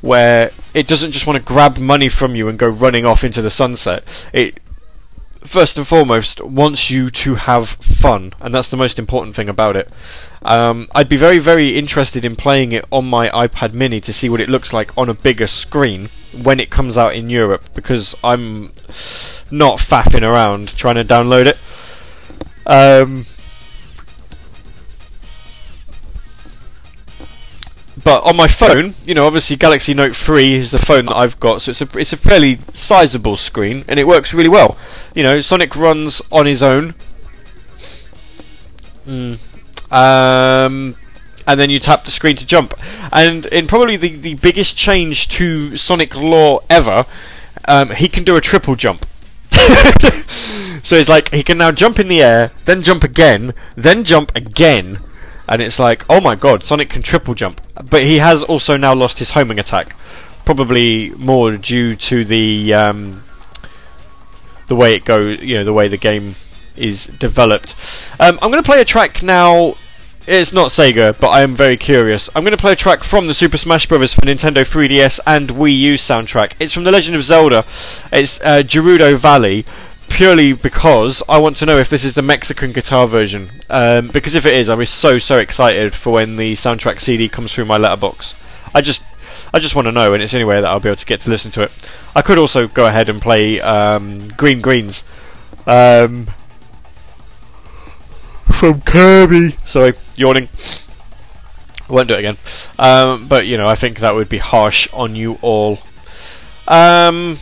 [0.00, 3.42] where it doesn't just want to grab money from you and go running off into
[3.42, 4.04] the sunset.
[4.32, 4.60] It
[5.44, 9.76] first and foremost wants you to have fun, and that's the most important thing about
[9.76, 9.90] it.
[10.42, 14.28] Um, I'd be very, very interested in playing it on my iPad Mini to see
[14.28, 16.08] what it looks like on a bigger screen
[16.42, 18.72] when it comes out in Europe because I'm
[19.50, 21.58] not faffing around trying to download it.
[22.66, 23.24] Um,
[28.04, 31.40] but on my phone, you know, obviously Galaxy Note 3 is the phone that I've
[31.40, 34.76] got, so it's a it's a fairly sizable screen and it works really well.
[35.14, 36.94] You know, Sonic runs on his own.
[39.06, 39.38] Mm.
[39.90, 40.96] Um,
[41.46, 42.74] and then you tap the screen to jump.
[43.12, 47.06] And in probably the, the biggest change to Sonic lore ever,
[47.66, 49.06] um, he can do a triple jump.
[50.82, 54.30] so it's like he can now jump in the air, then jump again, then jump
[54.36, 54.98] again,
[55.48, 57.60] and it's like, oh my god, Sonic can triple jump.
[57.88, 59.96] But he has also now lost his homing attack,
[60.44, 63.22] probably more due to the um,
[64.68, 66.36] the way it goes, you know, the way the game
[66.78, 67.74] is developed.
[68.18, 69.74] Um, I'm going to play a track now.
[70.26, 72.28] It's not Sega, but I am very curious.
[72.36, 74.12] I'm going to play a track from the Super Smash Bros.
[74.12, 76.52] for Nintendo 3DS and Wii U soundtrack.
[76.60, 77.64] It's from The Legend of Zelda.
[78.12, 79.64] It's uh, Gerudo Valley,
[80.10, 83.50] purely because I want to know if this is the Mexican guitar version.
[83.70, 87.54] Um, because if it is, I'm so so excited for when the soundtrack CD comes
[87.54, 88.34] through my letterbox.
[88.74, 89.02] I just
[89.52, 91.30] I just want to know, and it's only that I'll be able to get to
[91.30, 91.72] listen to it.
[92.14, 95.04] I could also go ahead and play um, Green Greens.
[95.66, 96.28] Um,
[98.52, 99.56] from Kirby.
[99.64, 100.48] Sorry, yawning.
[101.88, 102.36] I won't do it again.
[102.78, 105.78] Um, but you know, I think that would be harsh on you all.
[106.66, 107.38] Um,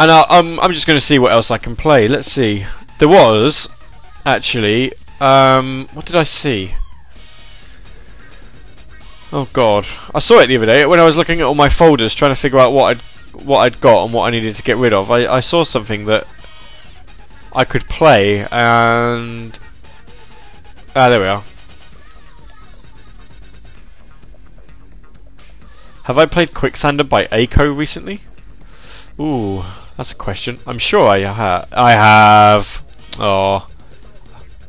[0.00, 2.08] and I, I'm I'm just going to see what else I can play.
[2.08, 2.66] Let's see.
[2.98, 3.68] There was
[4.26, 4.92] actually.
[5.20, 6.74] Um, what did I see?
[9.32, 11.68] Oh God, I saw it the other day when I was looking at all my
[11.68, 13.00] folders, trying to figure out what I'd
[13.44, 15.10] what I'd got and what I needed to get rid of.
[15.10, 16.26] I, I saw something that
[17.54, 19.56] I could play, and
[20.96, 21.44] ah, there we are.
[26.04, 28.20] Have I played Quicksander by Aiko recently?
[29.18, 29.64] Ooh,
[29.96, 30.58] that's a question.
[30.66, 31.24] I'm sure I.
[31.72, 32.84] I have.
[33.18, 33.68] Oh,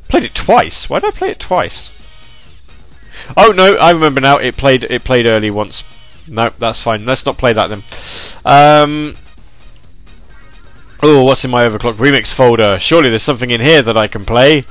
[0.07, 0.89] played it twice.
[0.89, 1.91] Why did I play it twice?
[3.35, 4.37] Oh no, I remember now.
[4.37, 4.83] It played.
[4.83, 5.83] It played early once.
[6.27, 7.05] No, that's fine.
[7.05, 7.83] Let's not play that then.
[8.45, 9.15] Um.
[11.03, 12.79] Oh, what's in my overclock remix folder?
[12.79, 14.63] Surely there's something in here that I can play.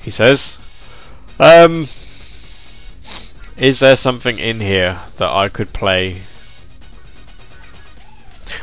[0.00, 0.58] He says.
[1.38, 1.88] Um.
[3.56, 6.18] Is there something in here that I could play?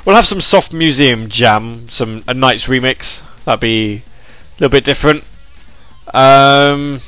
[0.05, 3.21] We'll have some soft museum jam, some a night's remix.
[3.43, 4.01] That'd be a
[4.59, 5.25] little bit different.
[6.13, 7.01] Um.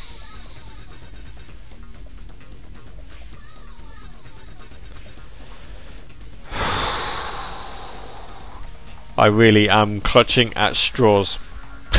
[9.17, 11.39] I really am clutching at straws.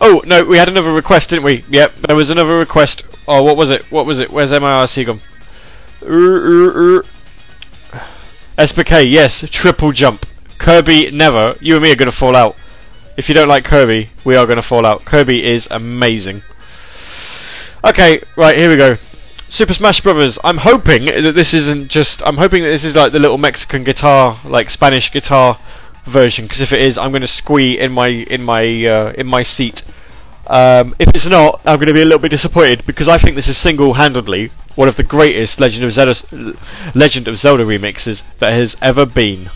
[0.00, 1.64] oh no, we had another request, didn't we?
[1.68, 3.04] Yep, there was another request.
[3.26, 3.90] Oh, what was it?
[3.90, 4.30] What was it?
[4.30, 5.20] Where's mIRC gone?
[8.56, 10.26] SPK, yes, triple jump.
[10.58, 11.56] Kirby, never.
[11.60, 12.56] You and me are going to fall out.
[13.16, 15.04] If you don't like Kirby, we are going to fall out.
[15.04, 16.42] Kirby is amazing.
[17.84, 18.96] Okay, right, here we go.
[19.54, 20.36] Super Smash Brothers.
[20.42, 22.26] I'm hoping that this isn't just.
[22.26, 25.60] I'm hoping that this is like the little Mexican guitar, like Spanish guitar
[26.06, 26.46] version.
[26.46, 29.44] Because if it is, I'm going to squee in my in my uh, in my
[29.44, 29.84] seat.
[30.48, 33.36] Um, if it's not, I'm going to be a little bit disappointed because I think
[33.36, 36.58] this is single-handedly one of the greatest Legend of Zelda
[36.92, 39.50] Legend of Zelda remixes that has ever been.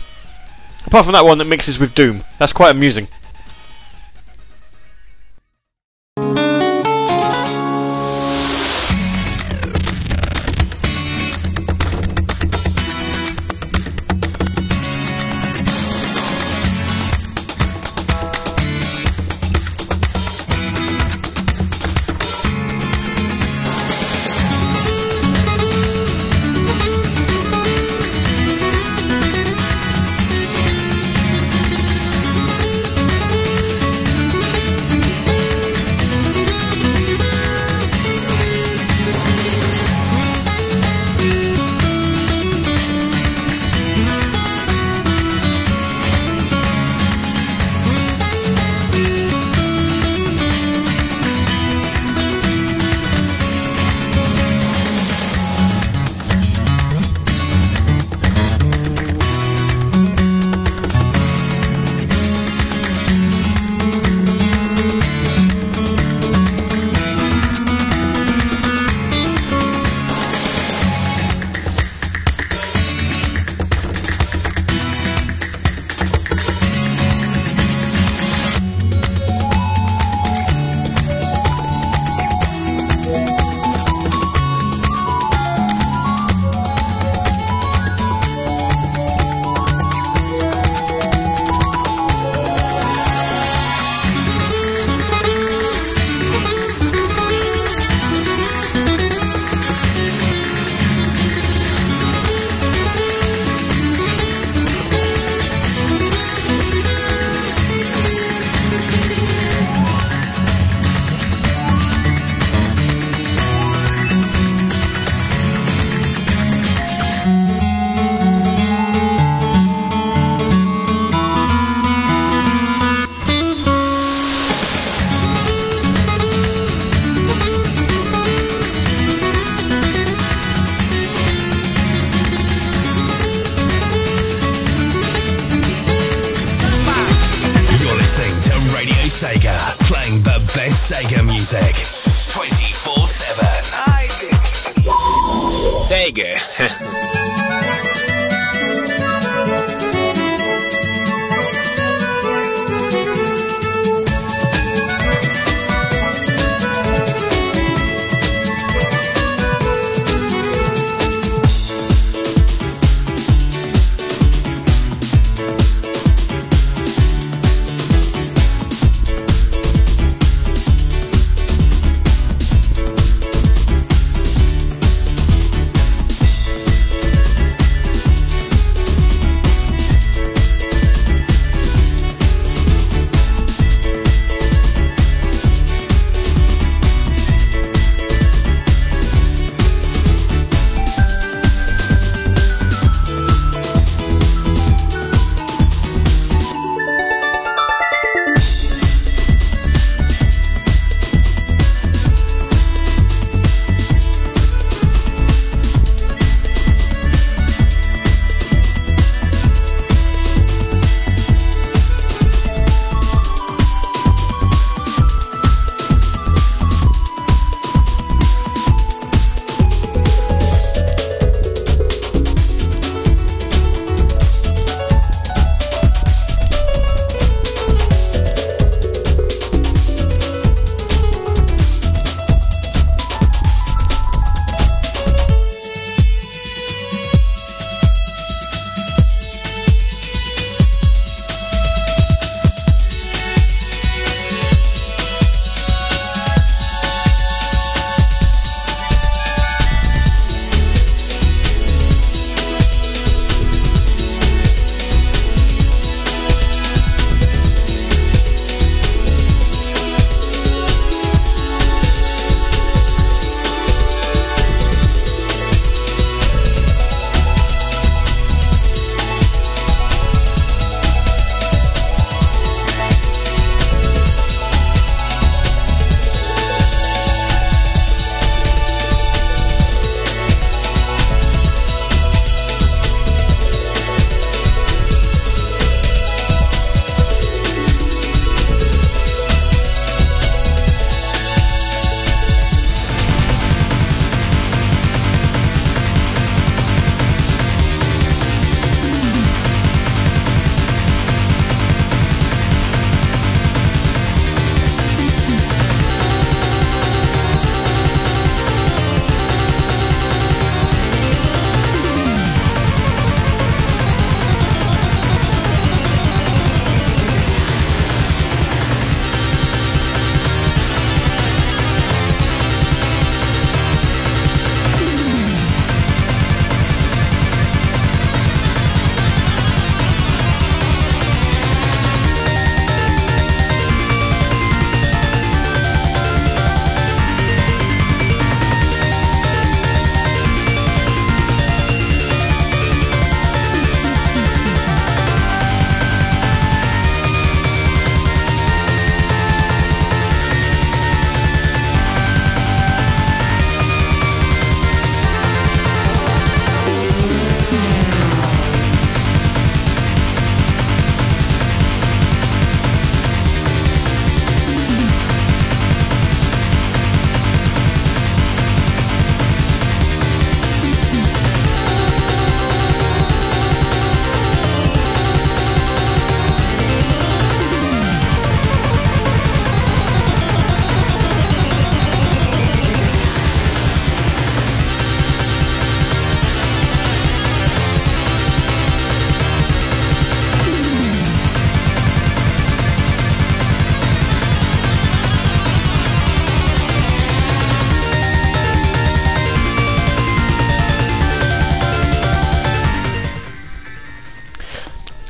[0.85, 3.09] Apart from that one that mixes with Doom, that's quite amusing.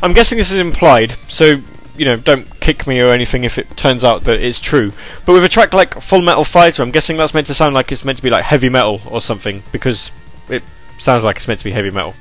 [0.02, 1.62] I'm guessing this is implied, so
[1.98, 4.94] you know, don't kick me or anything if it turns out that it's true.
[5.26, 7.92] But with a track like Full Metal Fighter, I'm guessing that's meant to sound like
[7.92, 10.14] it's meant to be like heavy metal or something because
[10.48, 10.64] it
[10.98, 12.14] sounds like it's meant to be heavy metal.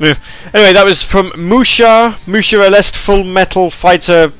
[0.00, 4.32] Anyway, that was from Musha, Musha Aleste Full Metal Fighter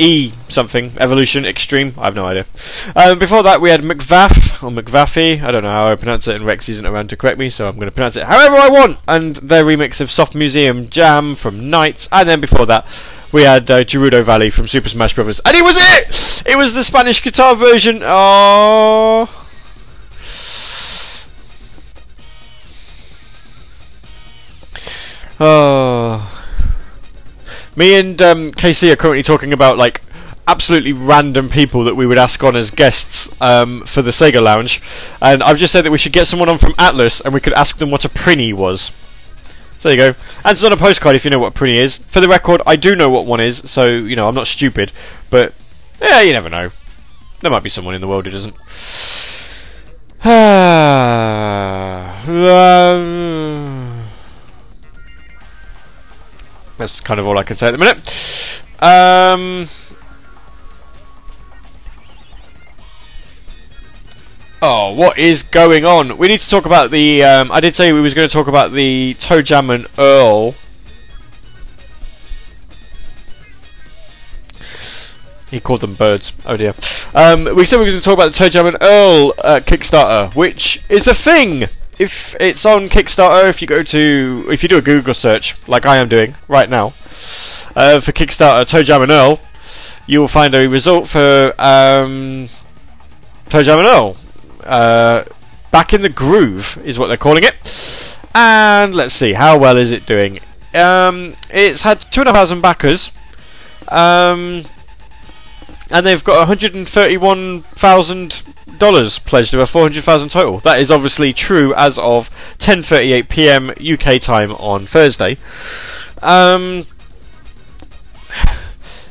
[0.00, 1.94] E something Evolution Extreme.
[1.98, 2.46] I have no idea.
[2.96, 5.42] Um, before that, we had McVaff or McVaffy.
[5.42, 7.68] I don't know how I pronounce it, and Rex isn't around to correct me, so
[7.68, 8.98] I'm going to pronounce it however I want.
[9.06, 12.86] And their remix of Soft Museum Jam from NiGHTS, And then before that,
[13.30, 15.40] we had uh, Gerudo Valley from Super Smash Bros.
[15.40, 16.42] And it was it!
[16.46, 18.00] It was the Spanish guitar version.
[18.02, 19.28] Oh.
[25.38, 26.29] Oh.
[27.80, 30.02] Me and um, KC are currently talking about like
[30.46, 34.82] absolutely random people that we would ask on as guests um, for the Sega Lounge,
[35.22, 37.54] and I've just said that we should get someone on from Atlus and we could
[37.54, 38.92] ask them what a Prinny was.
[39.78, 40.18] So there you go.
[40.44, 41.96] Answers on a postcard if you know what a Prinny is.
[41.96, 44.92] For the record, I do know what one is, so you know I'm not stupid,
[45.30, 45.54] but
[46.02, 46.72] yeah, you never know.
[47.40, 48.56] There might be someone in the world who doesn't.
[52.20, 53.69] Um,
[56.80, 58.62] that's kind of all I can say at the minute.
[58.82, 59.68] Um,
[64.62, 66.16] oh, what is going on?
[66.16, 67.22] We need to talk about the.
[67.22, 70.54] Um, I did say we was going to talk about the ToeJam and Earl.
[75.50, 76.32] He called them birds.
[76.46, 76.74] Oh dear.
[77.14, 80.34] Um, we said we were going to talk about the ToeJam and Earl uh, Kickstarter,
[80.34, 81.66] which is a thing.
[82.00, 85.84] If it's on Kickstarter, if you go to, if you do a Google search, like
[85.84, 86.86] I am doing right now,
[87.76, 89.38] uh, for Kickstarter ToeJam and Earl,
[90.06, 92.48] you will find a result for um,
[93.50, 94.16] ToeJam and Earl.
[94.64, 95.24] Uh,
[95.70, 98.16] Back in the Groove is what they're calling it.
[98.34, 100.40] And let's see, how well is it doing?
[100.74, 103.12] Um, it's had two and a thousand backers.
[103.88, 104.64] Um,
[105.90, 110.60] and they've got $131,000 pledged of a 400,000 total.
[110.60, 113.70] That is obviously true as of 10:38 p.m.
[113.70, 115.36] UK time on Thursday.
[116.22, 116.86] Um,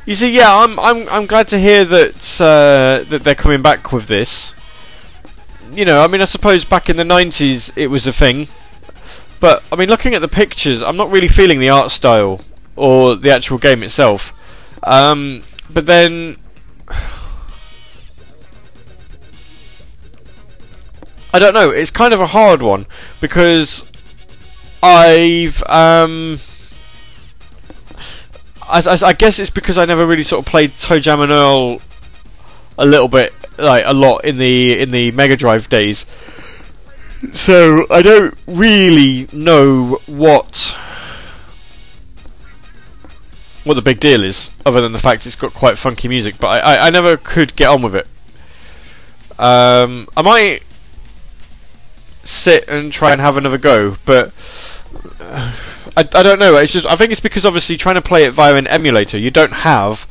[0.06, 3.92] you see, yeah, I'm I'm I'm glad to hear that uh, that they're coming back
[3.92, 4.56] with this.
[5.72, 8.48] You know, I mean, I suppose back in the 90s it was a thing,
[9.40, 12.42] but I mean, looking at the pictures, I'm not really feeling the art style
[12.76, 14.34] or the actual game itself.
[14.82, 16.38] Um, but then
[21.34, 21.70] I don't know.
[21.70, 22.86] It's kind of a hard one
[23.22, 23.90] because
[24.82, 26.40] I've um,
[28.70, 31.82] I, I, I guess it's because I never really sort of played ToeJam and Earl
[32.78, 36.06] a little bit, like a lot in the in the Mega Drive days.
[37.34, 40.76] So I don't really know what
[43.70, 46.40] what the big deal is, other than the fact it's got quite funky music.
[46.40, 48.08] But I, I, I never could get on with it.
[49.38, 50.64] Um, I might
[52.24, 54.34] sit and try and have another go, but
[55.22, 55.54] uh,
[55.96, 56.56] I, I don't know.
[56.56, 59.30] It's just I think it's because obviously trying to play it via an emulator, you
[59.30, 60.08] don't have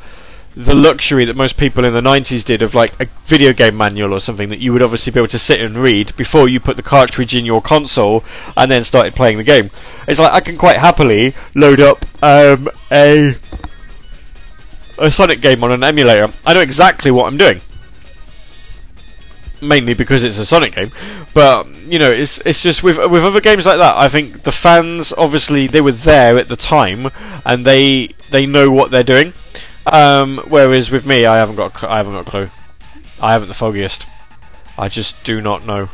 [0.55, 4.13] the luxury that most people in the 90s did of like a video game manual
[4.13, 6.77] or something that you would obviously be able to sit and read before you put
[6.77, 8.25] the cartridge in your console
[8.57, 9.71] and then started playing the game.
[10.07, 13.37] It's like I can quite happily load up um, a
[14.99, 16.33] a Sonic game on an emulator.
[16.47, 17.61] I know exactly what I'm doing
[19.61, 20.91] mainly because it's a Sonic game.
[21.35, 23.97] But you know, it's it's just with with other games like that.
[23.97, 27.11] I think the fans obviously they were there at the time
[27.45, 29.33] and they they know what they're doing.
[29.91, 32.51] Um, whereas with me, I haven't got I haven't got a clue.
[33.21, 34.07] I haven't the foggiest.
[34.77, 35.89] I just do not know,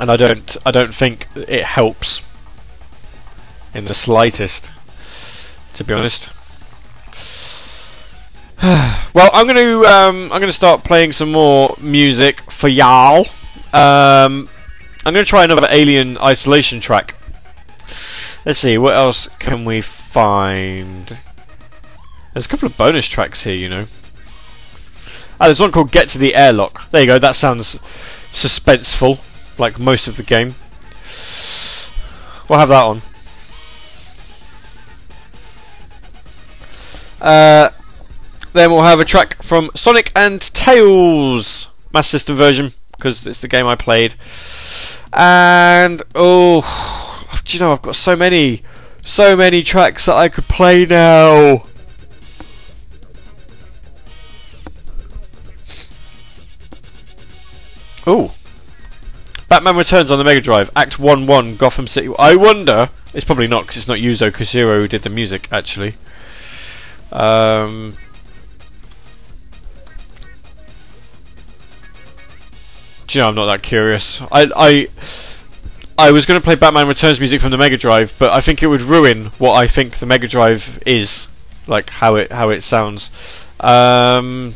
[0.00, 2.22] and I don't I don't think it helps
[3.74, 4.70] in the slightest.
[5.74, 6.30] To be honest.
[8.62, 13.28] well, I'm going to um, I'm going to start playing some more music for y'all.
[13.72, 14.48] Um,
[15.06, 17.14] I'm going to try another Alien Isolation track.
[18.44, 21.18] Let's see what else can we find.
[22.32, 23.86] There's a couple of bonus tracks here, you know.
[25.40, 26.90] Ah, there's one called Get to the Airlock.
[26.90, 27.20] There you go.
[27.20, 27.76] That sounds
[28.32, 29.20] suspenseful,
[29.56, 30.56] like most of the game.
[32.48, 33.02] We'll have that on.
[37.20, 37.70] Uh,
[38.52, 43.48] then we'll have a track from Sonic and Tails Master System version because it's the
[43.48, 44.14] game I played.
[45.12, 48.62] And oh, do you know I've got so many,
[49.04, 51.64] so many tracks that I could play now.
[58.06, 58.34] Oh,
[59.48, 62.10] Batman Returns on the Mega Drive, Act One One, Gotham City.
[62.18, 62.90] I wonder.
[63.14, 65.94] It's probably not because it's not Yuzo Koshiro who did the music actually.
[67.10, 67.96] Um,
[73.08, 74.20] do you know I'm not that curious.
[74.30, 74.88] I I
[75.98, 78.62] I was going to play Batman Returns music from the Mega Drive, but I think
[78.62, 81.28] it would ruin what I think the Mega Drive is,
[81.66, 83.10] like how it how it sounds.
[83.60, 84.54] Um,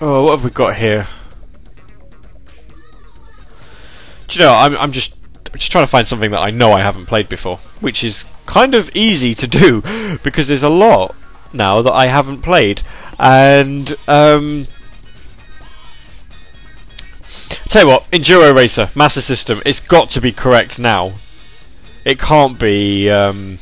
[0.00, 1.06] oh, what have we got here?
[4.28, 4.54] Do you know?
[4.54, 5.14] I'm I'm just
[5.52, 8.24] I'm just trying to find something that I know I haven't played before, which is
[8.46, 9.82] kind of easy to do
[10.22, 11.14] because there's a lot
[11.52, 12.82] now that I haven't played,
[13.18, 14.66] and um,
[17.68, 21.14] tell you what, Enduro Racer Master System, it's got to be correct now.
[22.04, 23.10] It can't be.
[23.10, 23.58] Um,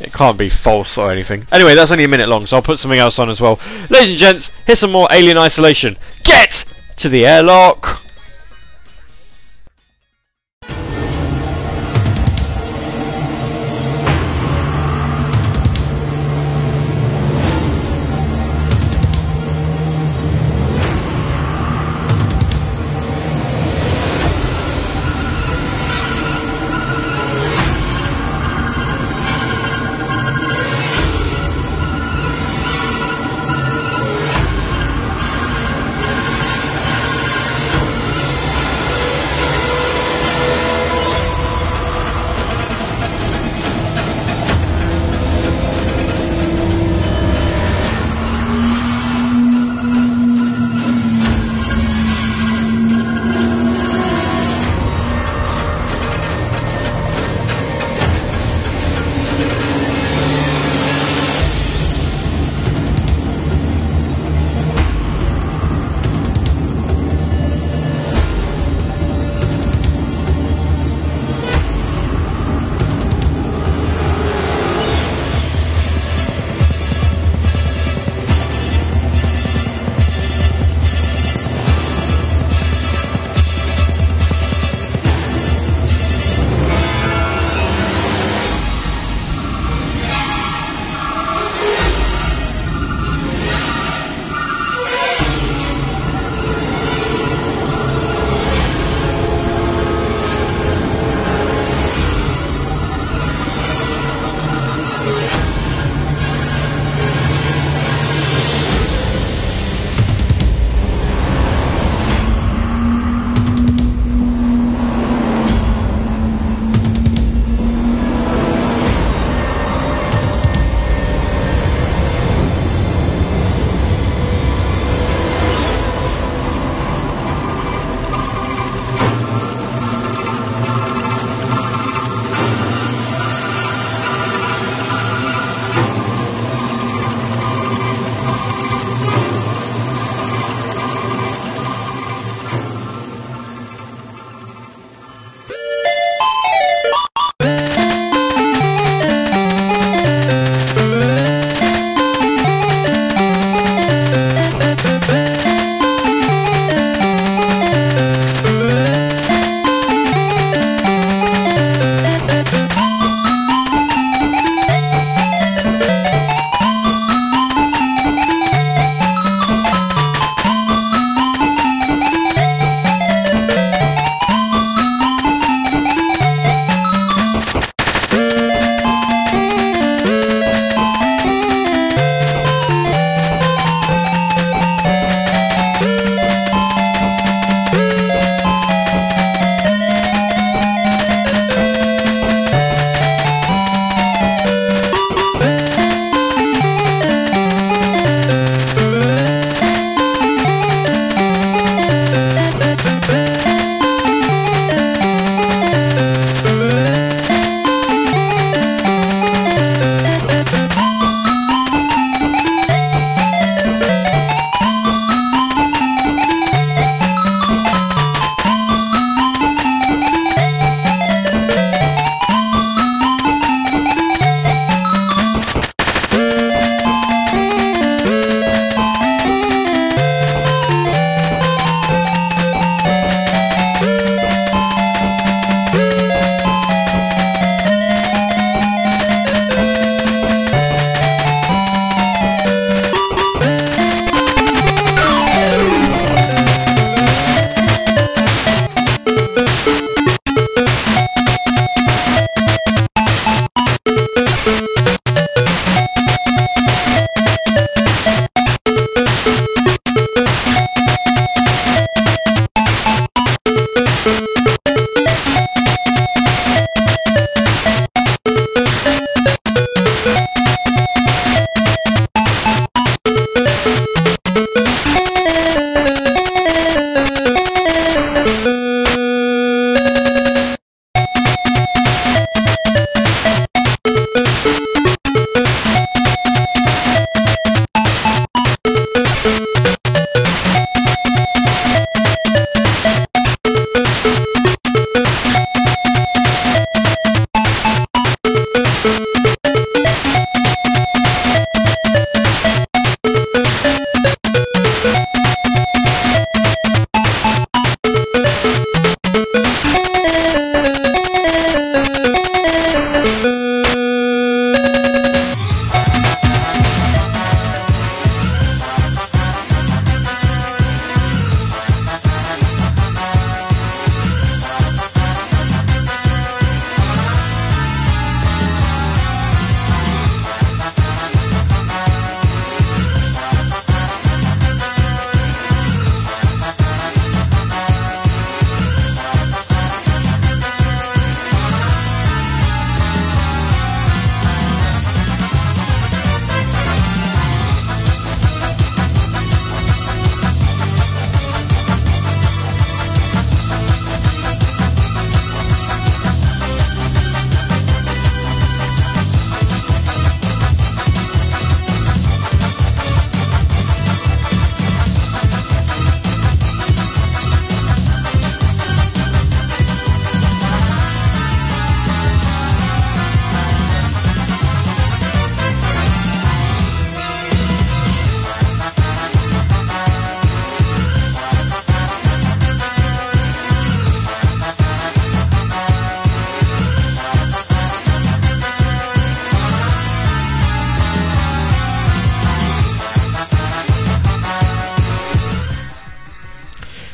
[0.00, 1.46] it can't be false or anything.
[1.52, 3.60] Anyway, that's only a minute long, so I'll put something else on as well.
[3.88, 5.96] Ladies and gents, here's some more Alien Isolation.
[6.24, 6.64] Get
[6.96, 8.02] to the airlock.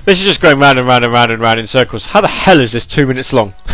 [0.08, 2.06] This is just going round and round and round and round in circles.
[2.06, 3.52] How the hell is this two minutes long?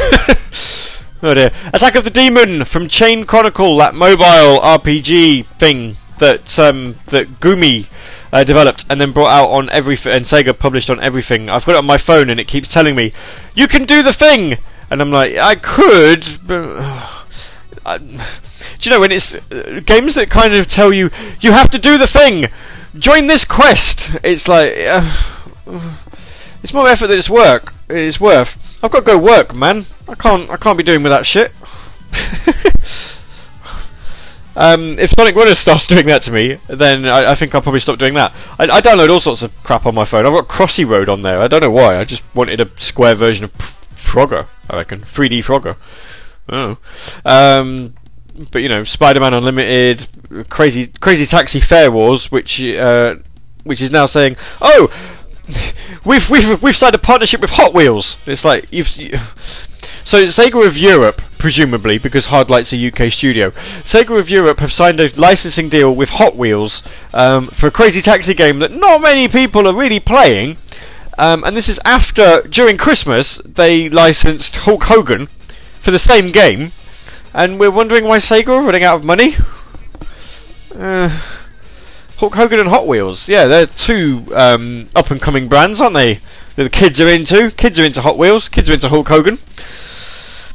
[1.23, 1.53] oh dear.
[1.73, 7.87] Attack of the Demon from Chain Chronicle, that mobile RPG thing that um, that Gumi
[8.33, 11.49] uh, developed and then brought out on every and Sega published on everything.
[11.49, 13.13] I've got it on my phone and it keeps telling me,
[13.55, 14.59] "You can do the thing,"
[14.91, 16.81] and I'm like, "I could." But,
[17.87, 18.19] I, do
[18.81, 21.97] you know when it's uh, games that kind of tell you you have to do
[21.97, 22.47] the thing?
[22.99, 24.17] Join this quest.
[24.25, 25.09] It's like uh,
[26.65, 27.75] it's more effort than it's work.
[27.91, 28.83] It's worth.
[28.83, 29.85] I've got to go work, man.
[30.09, 30.49] I can't.
[30.49, 31.53] I can't be doing with that shit.
[34.57, 37.81] um, if Sonic Runners starts doing that to me, then I, I think I'll probably
[37.81, 38.33] stop doing that.
[38.59, 40.25] I, I download all sorts of crap on my phone.
[40.25, 41.39] I've got Crossy Road on there.
[41.39, 41.99] I don't know why.
[41.99, 44.47] I just wanted a square version of Frogger.
[44.71, 45.77] I reckon 3D Frogger.
[46.49, 46.79] Oh.
[47.27, 47.93] Um,
[48.51, 53.17] but you know, Spider-Man Unlimited, crazy, crazy Taxi Fare Wars, which uh,
[53.65, 54.91] which is now saying, "Oh,
[56.05, 58.97] we've we've we've signed a partnership with Hot Wheels." It's like you've.
[58.97, 59.11] You,
[60.05, 65.01] so Sega of Europe, presumably because Hardlight's a UK studio, Sega of Europe have signed
[65.01, 69.29] a licensing deal with Hot Wheels um, for a Crazy Taxi game that not many
[69.29, 70.57] people are really playing.
[71.17, 76.73] Um, and this is after, during Christmas, they licensed Hulk Hogan for the same game,
[77.33, 79.37] and we're wondering why Sega are running out of money.
[80.77, 81.21] Uh,
[82.19, 86.21] Hulk Hogan and Hot Wheels, yeah, they're two um, up and coming brands, aren't they?
[86.55, 87.51] That the kids are into.
[87.51, 88.49] Kids are into Hot Wheels.
[88.49, 89.39] Kids are into Hulk Hogan.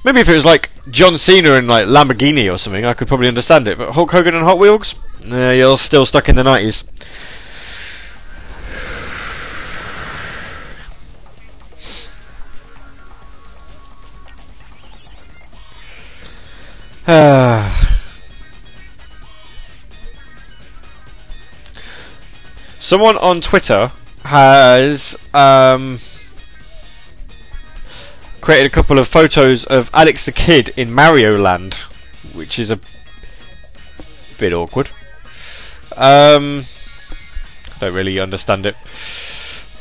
[0.06, 3.27] Maybe if it was like John Cena and like Lamborghini or something, I could probably
[3.27, 3.77] understand it.
[3.77, 4.95] But Hulk Hogan and Hot Wheels,
[5.30, 6.86] uh, you're still stuck in the nineties.
[22.90, 23.91] Someone on Twitter
[24.24, 25.99] has um,
[28.41, 31.76] created a couple of photos of Alex the Kid in Mario Land,
[32.34, 32.80] which is a
[34.40, 34.90] bit awkward.
[35.98, 36.66] Um,
[37.76, 38.76] I don't really understand it.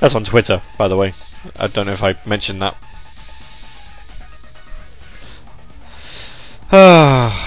[0.01, 1.15] That's on Twitter, by the way.
[1.59, 2.77] I don't know if I mentioned that.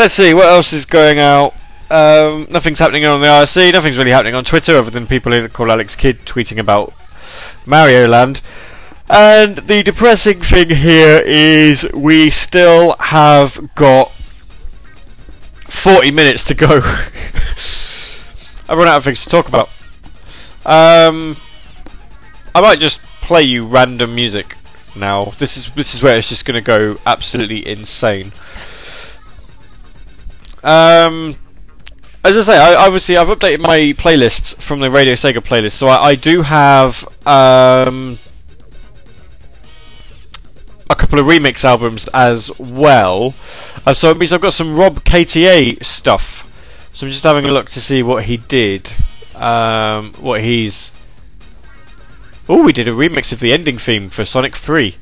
[0.00, 1.54] Let's see what else is going out.
[1.90, 3.74] Um, nothing's happening on the IRC.
[3.74, 6.94] Nothing's really happening on Twitter other than people who call Alex Kidd tweeting about
[7.66, 8.40] Mario Land.
[9.10, 14.10] And the depressing thing here is we still have got
[15.68, 16.66] 40 minutes to go.
[18.70, 19.68] I've run out of things to talk about.
[20.64, 21.36] Um,
[22.54, 24.56] I might just play you random music
[24.96, 25.34] now.
[25.38, 28.32] This is this is where it's just going to go absolutely insane.
[30.62, 31.36] Um,
[32.22, 35.88] as I say, I, obviously I've updated my playlists from the Radio Sega playlist, so
[35.88, 38.18] I, I do have um,
[40.90, 43.34] a couple of remix albums as well.
[43.86, 46.46] Uh, so it means I've got some Rob KTA stuff.
[46.92, 48.92] So I'm just having a look to see what he did,
[49.36, 50.92] um, what he's.
[52.48, 54.96] Oh, we did a remix of the ending theme for Sonic 3.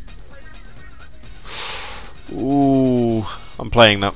[2.35, 3.27] Ooh,
[3.59, 4.15] I'm playing that.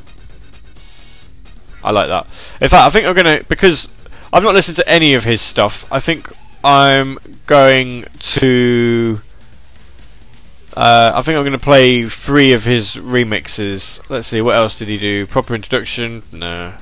[1.84, 2.26] I like that.
[2.60, 3.92] In fact, I think I'm gonna because
[4.32, 5.90] I've not listened to any of his stuff.
[5.92, 6.28] I think
[6.64, 9.20] I'm going to.
[10.74, 14.00] Uh, I think I'm going to play three of his remixes.
[14.08, 15.26] Let's see, what else did he do?
[15.26, 16.22] Proper introduction?
[16.32, 16.74] No.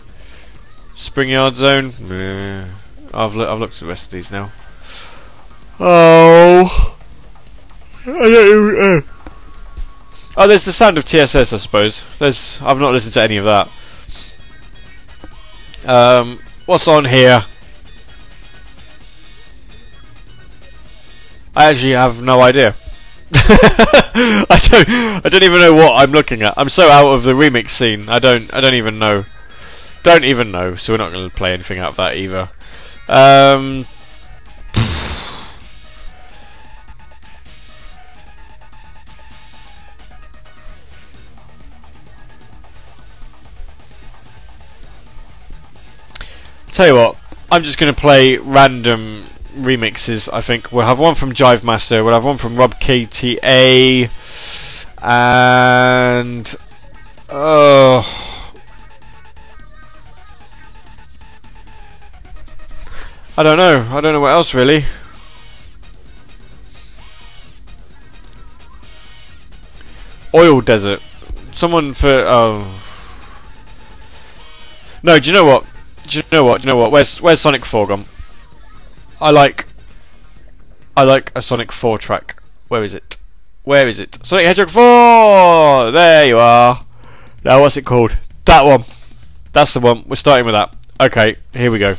[0.95, 1.93] Spring Yard Zone?
[1.99, 2.67] Nah.
[3.13, 4.53] I've lo- I've looked at the rest of these now.
[5.81, 6.97] Oh,
[8.03, 8.81] I don't even.
[8.81, 9.01] Uh.
[10.37, 12.05] Oh, there's the sound of TSS, I suppose.
[12.19, 12.61] There's.
[12.63, 13.69] I've not listened to any of that.
[15.85, 17.45] Um, what's on here?
[21.55, 22.75] I actually have no idea.
[23.35, 25.27] I don't.
[25.27, 26.55] I don't even know what I'm looking at.
[26.57, 28.09] I'm so out of the remix scene.
[28.09, 28.53] I don't.
[28.53, 29.25] I don't even know.
[30.03, 30.75] Don't even know.
[30.75, 32.49] So we're not going to play anything out of that either.
[33.09, 33.87] Um,
[46.81, 47.19] Tell you what,
[47.53, 49.25] I'm just going to play random
[49.55, 50.33] remixes.
[50.33, 54.09] I think we'll have one from Jive Master, we'll have one from Rob KTA,
[55.03, 56.57] and
[57.29, 58.47] oh,
[63.37, 63.87] I don't know.
[63.95, 64.87] I don't know what else really.
[70.33, 71.03] Oil Desert.
[71.53, 72.81] Someone for oh.
[75.03, 75.67] No, do you know what?
[76.11, 76.63] Do you know what?
[76.63, 76.91] Do you know what?
[76.91, 78.05] Where's Where's Sonic Four gone?
[79.21, 79.67] I like.
[80.97, 82.43] I like a Sonic Four track.
[82.69, 83.17] Where is it?
[83.63, 84.19] Where is it?
[84.25, 85.93] Sonic Hedgehog Four.
[85.93, 86.85] There you are.
[87.45, 88.17] Now what's it called?
[88.45, 88.85] That one.
[89.53, 90.05] That's the one.
[90.07, 90.75] We're starting with that.
[91.01, 91.97] Okay, here we go.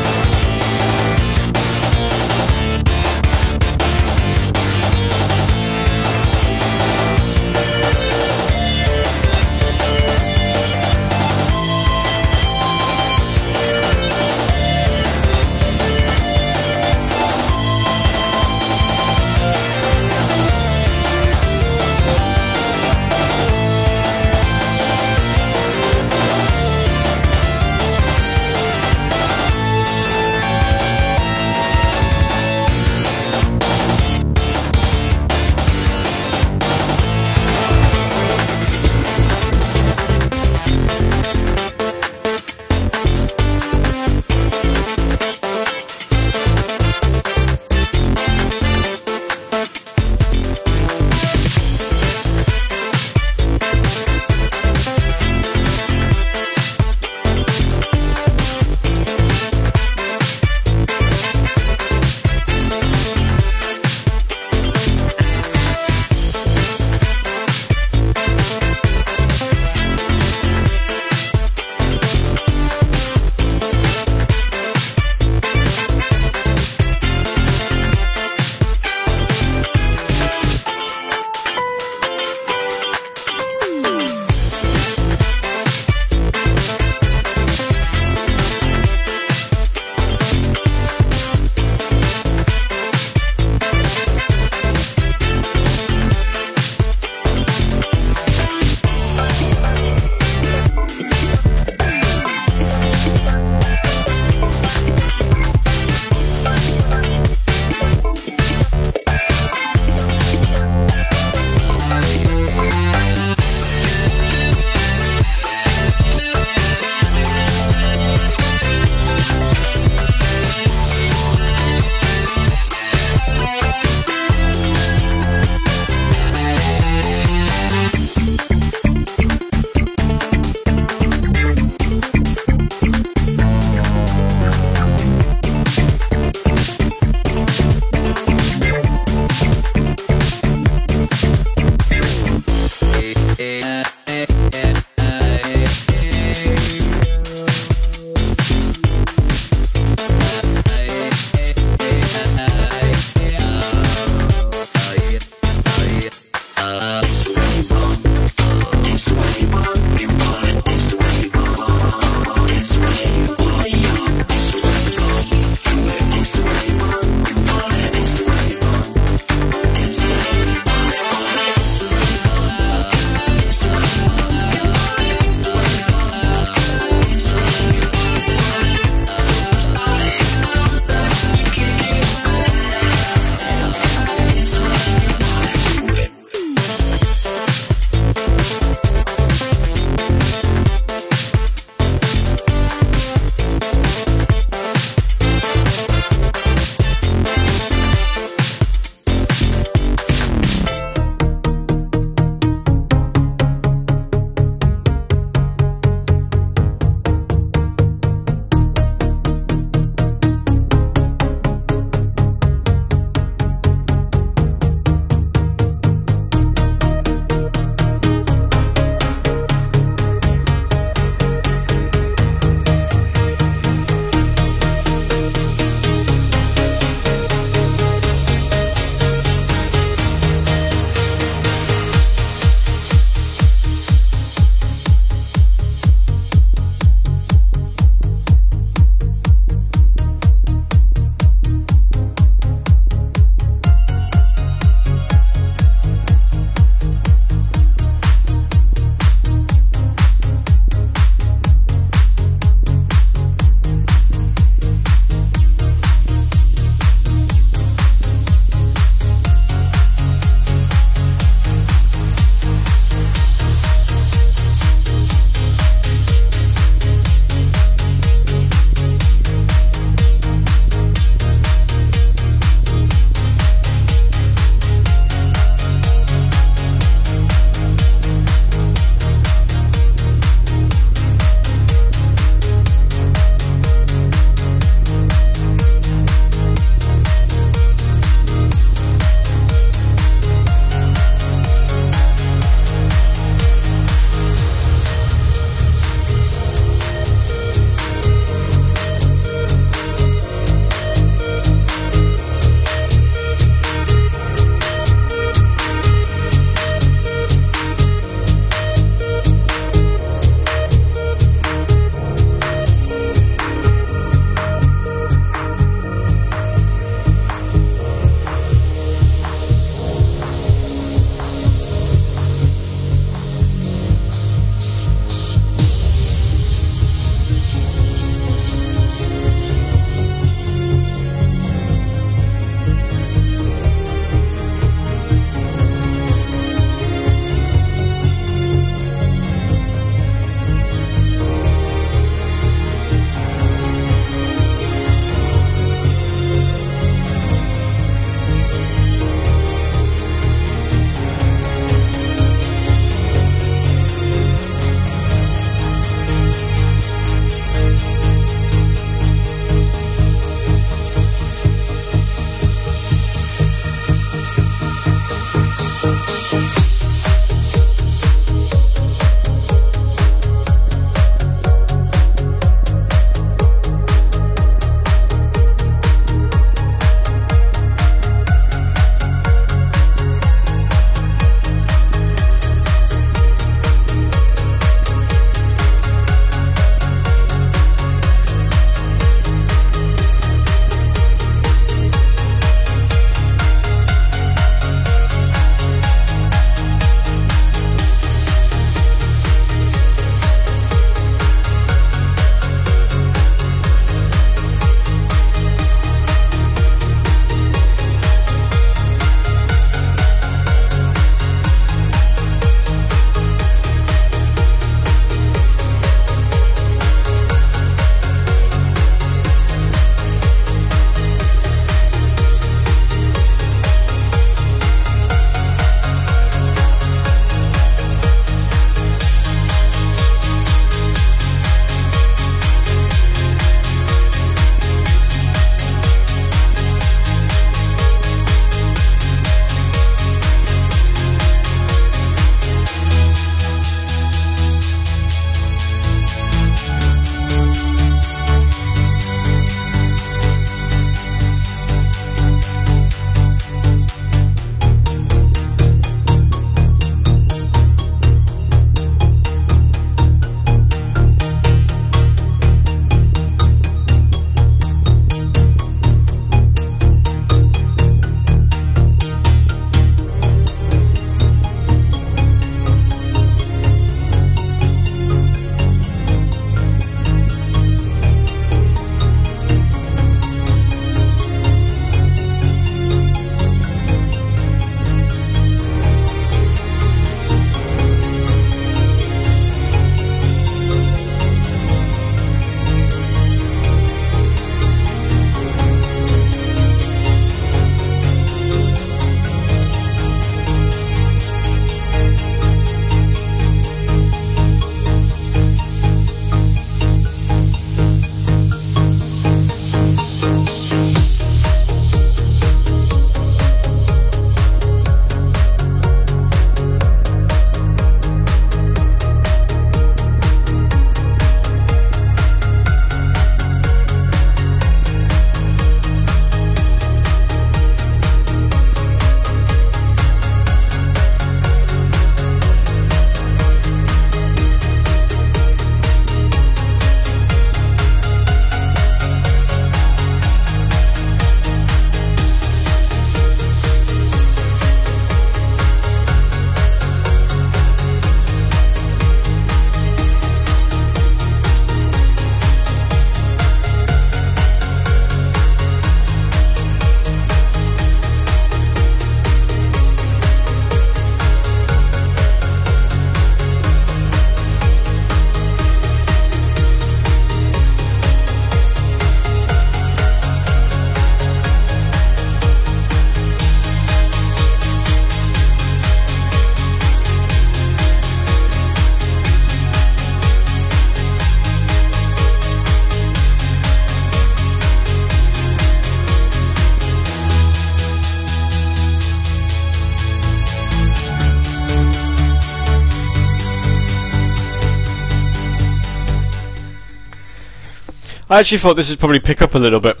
[598.32, 600.00] I actually thought this would probably pick up a little bit.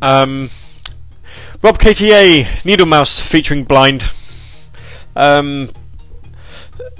[0.00, 0.48] Um,
[1.60, 4.08] Rob KTA, Needle Mouse featuring Blind.
[5.16, 5.72] Um,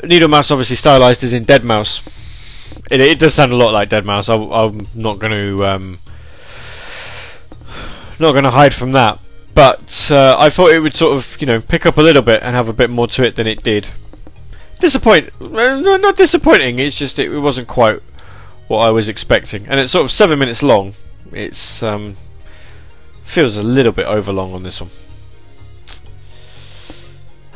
[0.02, 2.88] Needle Mouse obviously stylized is in Deadmau5.
[2.90, 4.52] It, it does sound a lot like Deadmau5.
[4.52, 5.98] I, am not going to um,
[8.18, 9.20] not going to hide from that.
[9.54, 12.42] But uh, I thought it would sort of you know pick up a little bit
[12.42, 13.90] and have a bit more to it than it did.
[14.80, 15.30] Disappoint?
[15.40, 16.80] uh, not disappointing.
[16.80, 18.02] It's just it, it wasn't quite
[18.68, 20.94] what I was expecting, and it's sort of seven minutes long.
[21.32, 22.16] It's um,
[23.24, 24.90] feels a little bit overlong on this one.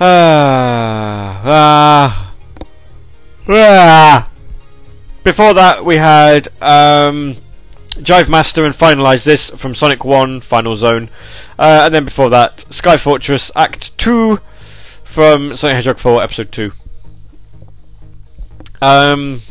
[0.03, 2.35] Ah, ah,
[3.49, 4.31] ah.
[5.23, 7.37] Before that, we had um,
[7.91, 11.11] Jive Master and Finalize This from Sonic 1 Final Zone.
[11.59, 14.41] Uh, and then before that, Sky Fortress Act 2
[15.05, 16.73] from Sonic Hedgehog 4 Episode 2.
[18.81, 19.43] Um,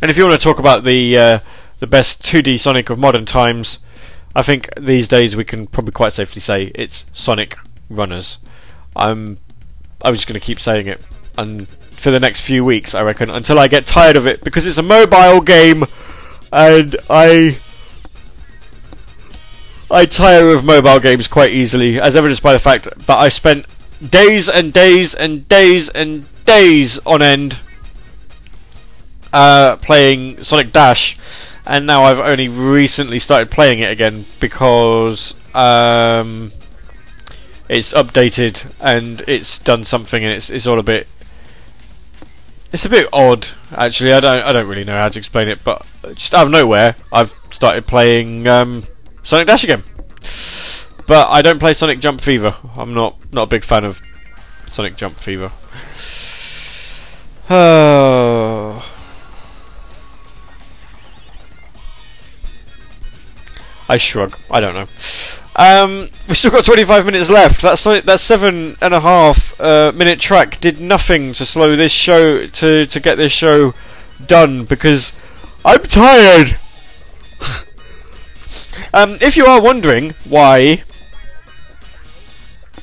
[0.00, 1.38] and if you want to talk about the uh,
[1.78, 3.78] the best 2D Sonic of modern times,
[4.34, 7.56] I think these days we can probably quite safely say it's Sonic
[7.88, 8.38] Runners.
[8.94, 9.38] I'm
[10.02, 11.04] I'm just going to keep saying it,
[11.36, 14.66] and for the next few weeks, I reckon, until I get tired of it because
[14.66, 15.84] it's a mobile game,
[16.52, 17.58] and I
[19.90, 23.66] I tire of mobile games quite easily, as evidenced by the fact that I spent
[24.10, 27.60] days and days and days and days on end
[29.32, 31.16] uh, playing Sonic Dash,
[31.66, 36.52] and now I've only recently started playing it again because um,
[37.68, 41.06] it's updated and it's done something, and it's it's all a bit.
[42.72, 44.12] It's a bit odd, actually.
[44.12, 46.96] I don't I don't really know how to explain it, but just out of nowhere,
[47.12, 48.84] I've started playing um,
[49.22, 49.82] Sonic Dash again.
[51.06, 52.56] But I don't play Sonic Jump Fever.
[52.76, 54.00] I'm not not a big fan of
[54.68, 55.52] Sonic Jump Fever.
[57.50, 58.86] Oh.
[63.88, 64.38] I shrug.
[64.50, 64.86] I don't know.
[65.56, 67.62] Um, we've still got 25 minutes left.
[67.62, 71.90] That so- that seven and a half uh, minute track did nothing to slow this
[71.92, 73.74] show to to get this show
[74.24, 75.12] done because
[75.64, 76.58] I'm tired.
[78.94, 80.84] um, if you are wondering why.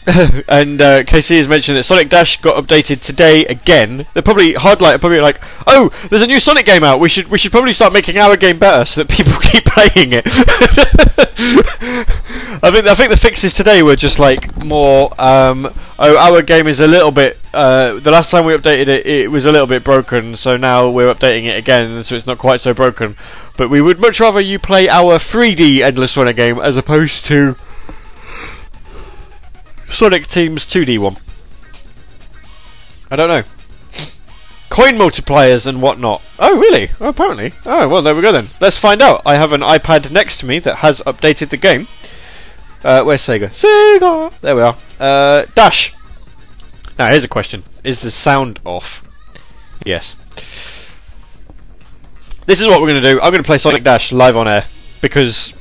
[0.47, 4.05] and uh, KC has mentioned that Sonic Dash got updated today again.
[4.13, 6.99] They're probably Hardlight are probably like, oh, there's a new Sonic game out.
[6.99, 10.11] We should we should probably start making our game better so that people keep playing
[10.11, 10.25] it.
[12.61, 15.09] I think I think the fixes today were just like more.
[15.19, 17.39] Um, oh, our game is a little bit.
[17.51, 20.35] Uh, the last time we updated it, it was a little bit broken.
[20.35, 23.17] So now we're updating it again, so it's not quite so broken.
[23.57, 27.55] But we would much rather you play our 3D Endless Runner game as opposed to
[29.89, 31.17] Sonic Team's 2D one.
[33.09, 33.43] I don't know.
[34.69, 36.21] Coin multipliers and whatnot.
[36.39, 36.89] Oh, really?
[36.99, 37.53] Oh, apparently.
[37.65, 38.47] Oh, well, there we go then.
[38.59, 39.21] Let's find out.
[39.25, 41.87] I have an iPad next to me that has updated the game.
[42.83, 43.49] Uh, where's Sega?
[43.49, 44.37] Sega!
[44.41, 44.77] There we are.
[44.99, 45.93] Uh, Dash!
[46.97, 49.01] Now, here's a question Is the sound off?
[49.85, 50.15] Yes.
[52.45, 53.21] This is what we're going to do.
[53.21, 54.65] I'm going to play Sonic Dash live on air
[55.01, 55.53] because.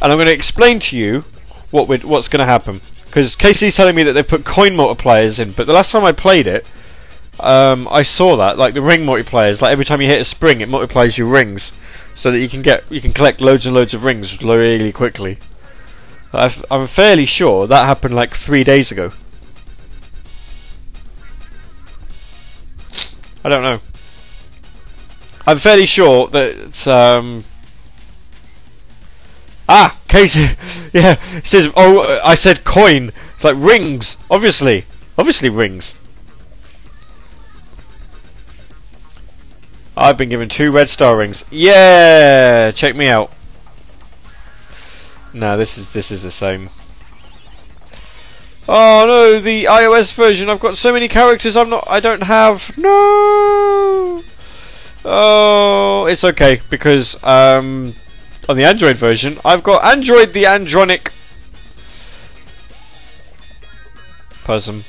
[0.00, 1.24] And I'm going to explain to you
[1.70, 2.80] what what's going to happen.
[3.08, 6.12] Because Casey's telling me that they put coin multipliers in, but the last time I
[6.12, 6.66] played it,
[7.40, 9.62] um, I saw that like the ring multipliers.
[9.62, 11.72] Like every time you hit a spring, it multiplies your rings,
[12.14, 15.38] so that you can get you can collect loads and loads of rings really quickly.
[16.32, 19.12] I've, I'm fairly sure that happened like three days ago.
[23.44, 23.80] I don't know.
[25.46, 27.44] I'm fairly sure that um,
[29.68, 30.40] Ah, Casey.
[30.92, 31.70] yeah, it says.
[31.76, 33.12] Oh, uh, I said coin.
[33.34, 34.16] It's like rings.
[34.30, 34.86] Obviously,
[35.18, 35.94] obviously rings.
[39.96, 41.44] I've been given two red star rings.
[41.50, 43.32] Yeah, check me out.
[45.32, 46.70] No, this is this is the same.
[48.68, 50.48] Oh no, the iOS version.
[50.48, 51.56] I've got so many characters.
[51.56, 51.84] I'm not.
[51.88, 52.76] I don't have.
[52.78, 54.22] No.
[55.04, 57.94] Oh, it's okay because um,
[58.48, 61.12] on the Android version, I've got Android the Andronic
[64.44, 64.84] person.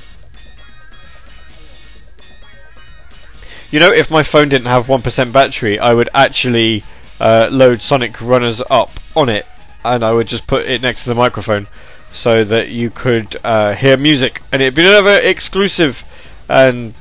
[3.72, 6.84] You know, if my phone didn't have 1% battery, I would actually
[7.20, 9.46] uh, load Sonic Runners up on it
[9.84, 11.68] and I would just put it next to the microphone
[12.12, 16.04] so that you could uh, hear music and it'd be another exclusive
[16.48, 16.94] and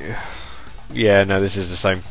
[0.92, 2.02] yeah no this is the same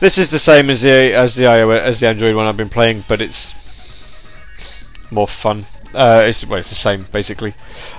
[0.00, 2.68] this is the same as the as the iOS as the Android one I've been
[2.68, 3.54] playing but it's
[5.10, 7.54] more fun uh, it's, well, it's the same, basically.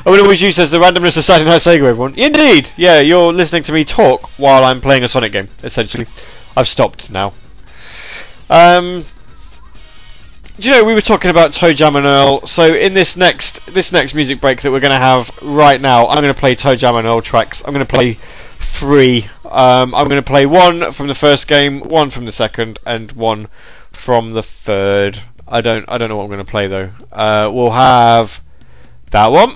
[0.05, 2.13] I would always use as the randomness of Saturday Night Sega, everyone.
[2.15, 2.69] Indeed!
[2.77, 6.05] Yeah, you're listening to me talk while I'm playing a Sonic game, essentially.
[6.55, 7.33] I've stopped now.
[8.49, 9.05] Um,
[10.59, 12.45] do you know we were talking about ToeJam and Earl?
[12.45, 16.07] So in this next this next music break that we're going to have right now,
[16.07, 17.63] I'm going to play ToeJam and Earl tracks.
[17.65, 18.17] I'm going to play
[18.69, 19.27] three.
[19.45, 23.11] Um, I'm going to play one from the first game, one from the second, and
[23.11, 23.47] one
[23.91, 25.23] from the third.
[25.47, 26.91] I don't I don't know what I'm going to play though.
[27.11, 28.41] Uh, we'll have
[29.11, 29.55] that one.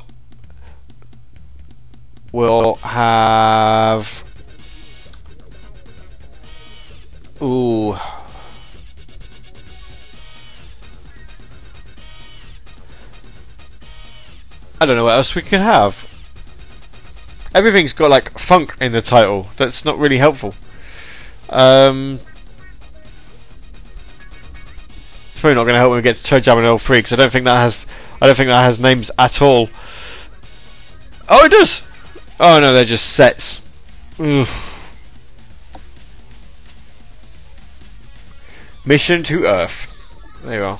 [2.31, 4.23] We'll have.
[7.41, 7.95] Ooh.
[14.81, 16.12] I don't know what else we could have.
[17.53, 19.49] Everything's got like funk in the title.
[19.57, 20.55] That's not really helpful.
[21.49, 22.19] Um,
[25.31, 27.13] it's probably not going to help when we get to ToeJam and Earl 3 because
[27.13, 27.85] I don't think that has.
[28.21, 29.69] I don't think that has names at all.
[31.30, 31.81] Oh, it does.
[32.39, 33.61] Oh no, they're just sets.
[34.19, 34.47] Ugh.
[38.85, 39.89] Mission to Earth.
[40.43, 40.80] There you are.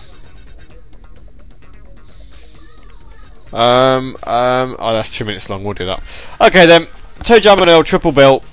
[3.53, 5.63] Um, um, oh, that's two minutes long.
[5.63, 6.03] We'll do that.
[6.41, 6.88] Okay then.
[7.19, 8.43] ToeJam and Earl Triple Bill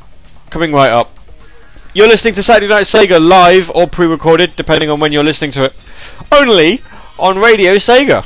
[0.50, 1.16] coming right up.
[1.92, 5.64] You're listening to Saturday Night Sega live or pre-recorded, depending on when you're listening to
[5.64, 5.74] it.
[6.30, 6.82] Only
[7.18, 8.24] on Radio Sega.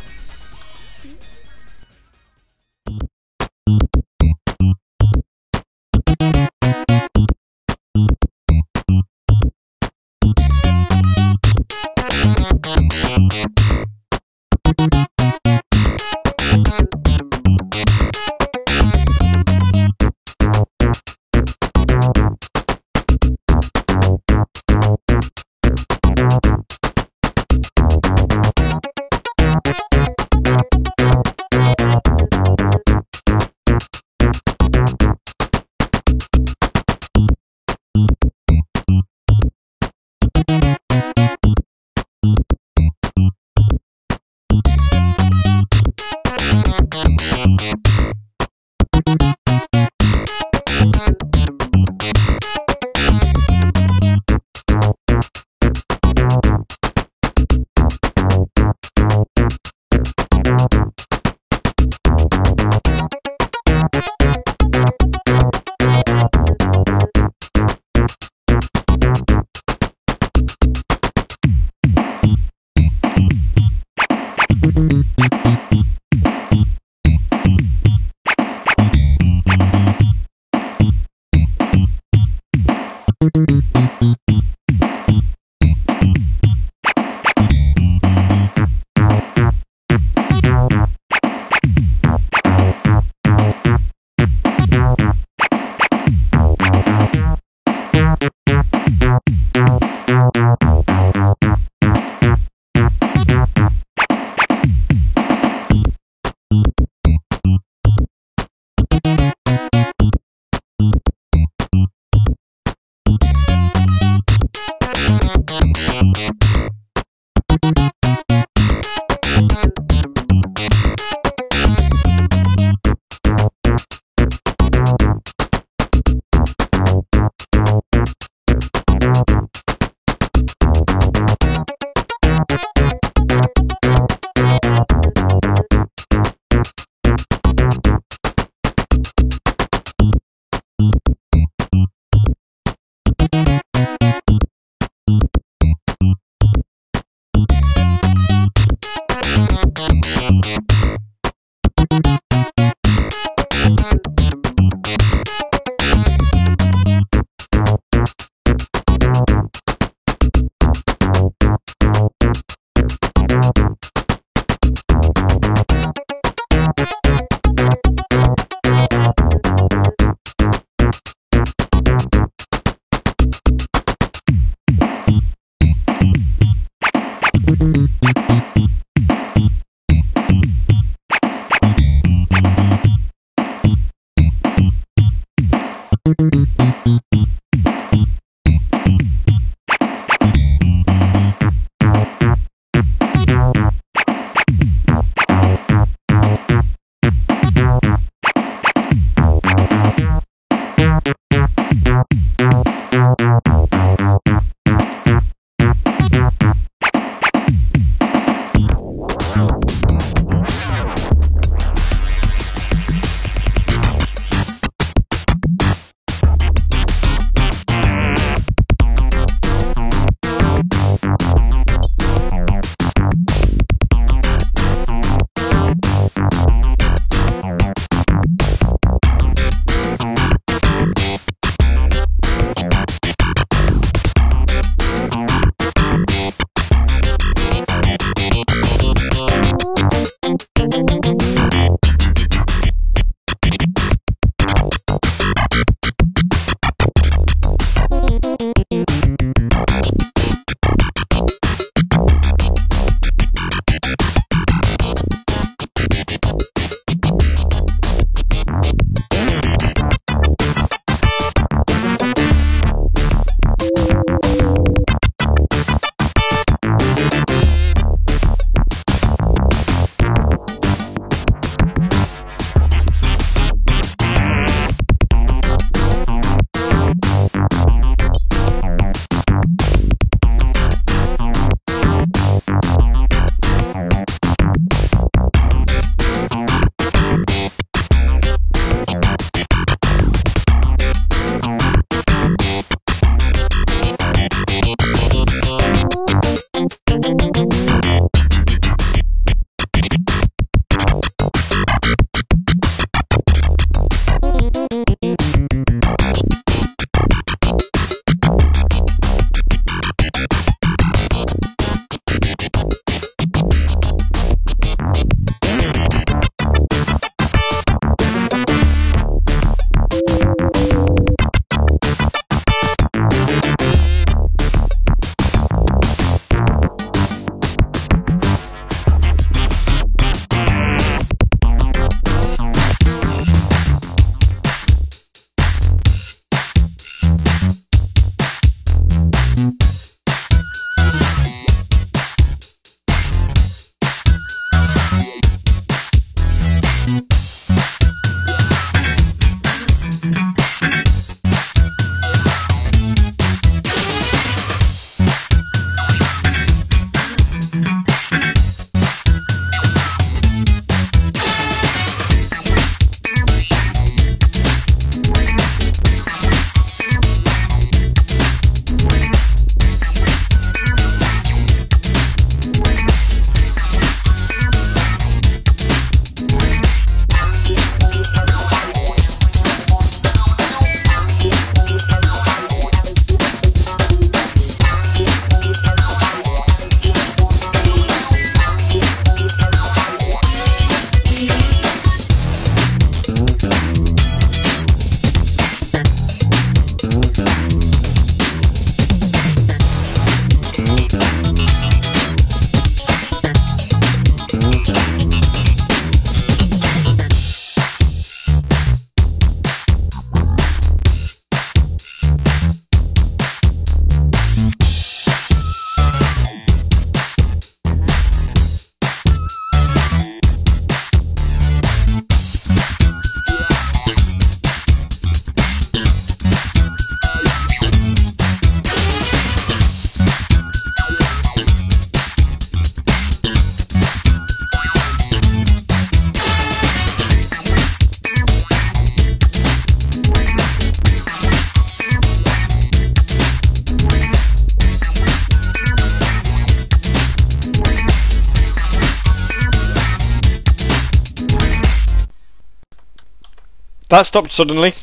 [453.89, 454.75] That stopped suddenly.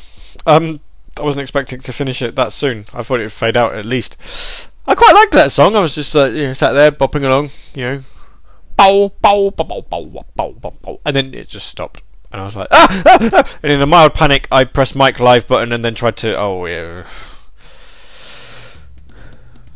[0.46, 0.80] Um,
[1.18, 2.86] I wasn't expecting to finish it that soon.
[2.94, 4.16] I thought it would fade out at least.
[4.86, 5.76] I quite liked that song.
[5.76, 8.02] I was just uh, you know, sat there bopping along, you know,
[8.76, 12.02] bow, bow, bow, bow, bow, bow, bow, bow, and then it just stopped.
[12.32, 13.58] And I was like, ah, ah, ah!
[13.62, 16.34] And in a mild panic, I pressed mic live button and then tried to.
[16.34, 17.04] Oh yeah.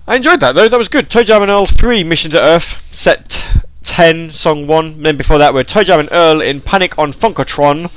[0.06, 0.68] I enjoyed that though.
[0.68, 1.10] That was good.
[1.10, 3.44] ToeJam and Earl three Mission to Earth set
[3.82, 5.02] ten song one.
[5.02, 7.90] Then before that, we had ToeJam and Earl in Panic on Funkotron,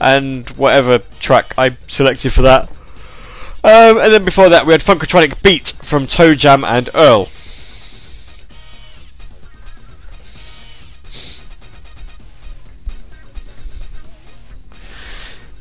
[0.00, 2.68] and whatever track I selected for that.
[3.64, 7.28] Um, and then before that, we had Funkotronic Beat from ToeJam and Earl.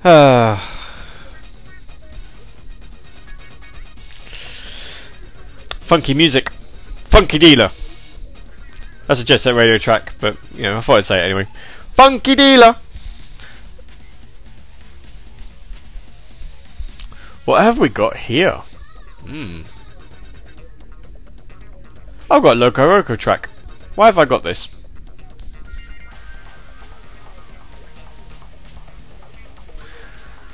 [0.05, 0.73] Ah.
[5.81, 6.49] Funky music.
[6.49, 7.71] Funky Dealer.
[9.07, 11.47] That's a Jet Set Radio track, but, you know, I thought I'd say it anyway.
[11.93, 12.75] Funky Dealer!
[17.47, 18.55] What have we got here?
[19.25, 19.61] Hmm.
[22.29, 23.47] I've got Loco Roco track.
[23.95, 24.67] Why have I got this?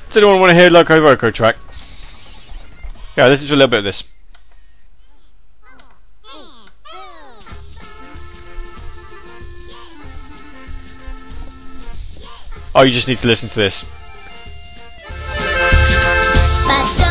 [0.09, 1.55] Does anyone want to hear Loco Roco track?
[3.17, 4.03] Yeah, listen to a little bit of this.
[12.75, 14.02] Oh, you just need to listen to this
[16.65, 17.02] but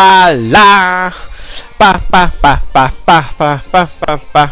[0.00, 1.12] la la.
[1.78, 4.44] Pa pa pa pa pa pa pa pa pa pa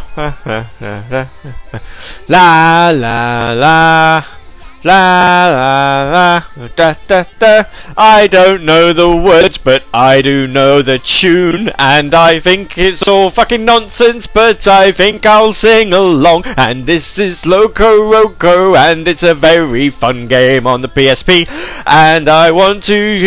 [2.27, 4.38] la la la.
[4.81, 7.63] La la la da da da.
[7.97, 11.71] I don't know the words but I do know the tune.
[11.77, 16.43] And I think it's all fucking nonsense but I think I'll sing along.
[16.55, 21.49] And this is Loco Roco and it's a very fun game on the PSP
[21.85, 23.19] and I want to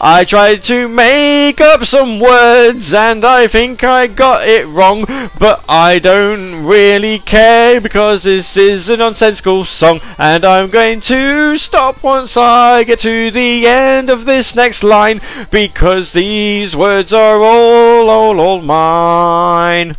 [0.00, 5.04] I tried to make up some words and I think I got it wrong,
[5.40, 11.56] but I don't really care because this is a nonsensical song and I'm going to
[11.56, 15.20] stop once I get to the end of this next line
[15.50, 19.96] because these words are all, all, all mine.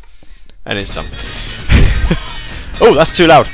[0.66, 1.08] And it's done.
[2.82, 3.50] oh, that's too loud.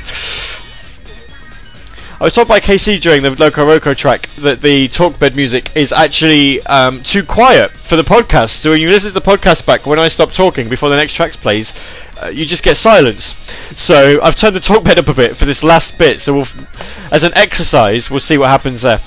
[2.18, 5.92] I was told by KC during the Loco Roco track that the talkbed music is
[5.92, 8.50] actually um, too quiet for the podcast.
[8.50, 11.12] So when you listen to the podcast back, when I stop talking before the next
[11.12, 11.74] track plays,
[12.22, 13.34] uh, you just get silence.
[13.78, 16.22] So I've turned the talkbed up a bit for this last bit.
[16.22, 19.00] So we'll, f- as an exercise, we'll see what happens there.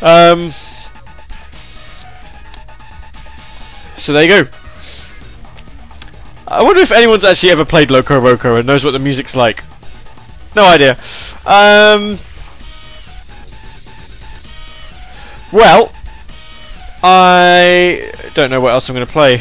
[0.00, 0.50] Um,
[3.96, 4.50] so there you go.
[6.46, 9.64] I wonder if anyone's actually ever played Loco Roco and knows what the music's like.
[10.58, 10.98] No idea.
[11.46, 12.18] Um.
[15.52, 15.92] Well,
[17.00, 19.40] I don't know what else I'm going to play.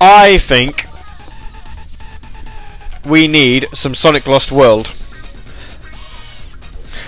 [0.00, 0.86] I think
[3.06, 4.92] we need some Sonic Lost World.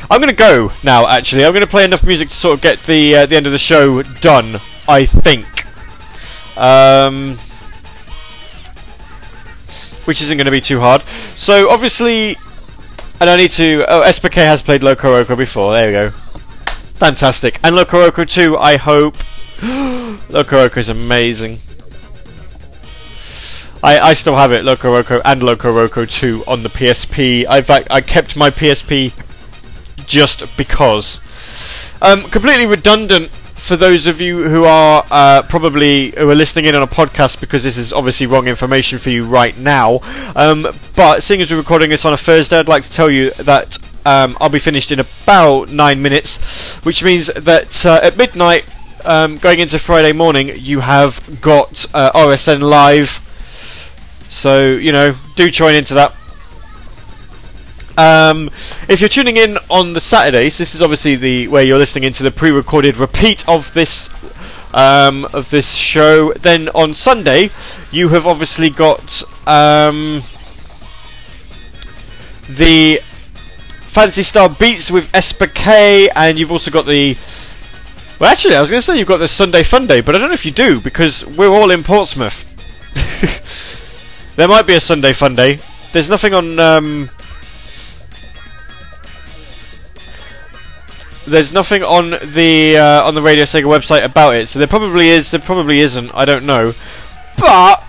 [0.09, 1.09] I'm going to go now.
[1.09, 3.47] Actually, I'm going to play enough music to sort of get the uh, the end
[3.47, 4.61] of the show done.
[4.87, 5.67] I think.
[6.57, 7.39] Um,
[10.05, 11.03] which isn't going to be too hard.
[11.37, 12.37] So obviously,
[13.21, 13.85] and I need to.
[13.89, 15.73] Oh, SPK has played Loco Roco before.
[15.73, 16.11] There we go.
[16.11, 17.59] Fantastic.
[17.63, 19.17] And Loco Roco 2, I hope.
[20.31, 21.59] Loco Roco is amazing.
[23.85, 27.45] I, I still have it, Loco Roco and Loco Roco 2 on the PSP.
[27.47, 29.13] I've I kept my PSP
[30.07, 31.21] just because.
[32.01, 33.31] Um, completely redundant
[33.63, 37.41] for those of you who are uh, probably who are listening in on a podcast
[37.41, 40.01] because this is obviously wrong information for you right now.
[40.35, 40.67] Um,
[40.97, 43.79] but seeing as we're recording this on a Thursday, I'd like to tell you that
[44.05, 48.67] um, I'll be finished in about nine minutes, which means that uh, at midnight,
[49.05, 53.21] um, going into Friday morning, you have got uh, RSN live.
[54.29, 56.13] So you know, do join into that.
[57.99, 58.51] Um,
[58.89, 62.23] if you're tuning in on the Saturdays, this is obviously the where you're listening into
[62.23, 64.09] the pre-recorded repeat of this
[64.73, 66.33] um, of this show.
[66.35, 67.51] Then on Sunday,
[67.91, 70.23] you have obviously got um,
[72.49, 77.17] the Phantasy Star Beats with SPK, and you've also got the.
[78.19, 80.19] Well, actually, I was going to say you've got the Sunday Fun Day, but I
[80.19, 82.49] don't know if you do because we're all in Portsmouth.
[84.37, 85.59] there might be a Sunday Fun Day.
[85.93, 86.59] There's nothing on.
[86.59, 87.11] Um,
[91.27, 95.09] there's nothing on the uh, on the Radio Sega website about it, so there probably
[95.09, 96.11] is, there probably isn't.
[96.15, 96.75] I don't know,
[97.39, 97.85] but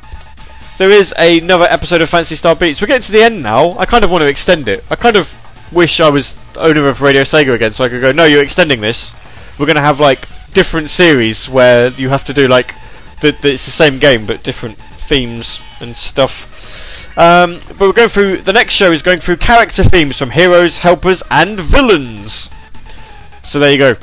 [0.78, 2.82] there is another episode of Phantasy Star Beats.
[2.82, 3.72] We're getting to the end now.
[3.78, 4.84] I kind of want to extend it.
[4.90, 5.34] I kind of
[5.72, 8.12] wish I was owner of Radio Sega again, so I could go.
[8.12, 9.14] No, you're extending this.
[9.60, 12.76] We're going to have like different series where you have to do like
[13.22, 17.18] the, the, it's the same game but different themes and stuff.
[17.18, 20.78] Um, but we're going through the next show is going through character themes from heroes,
[20.78, 22.50] helpers, and villains.
[23.44, 23.96] So there you go.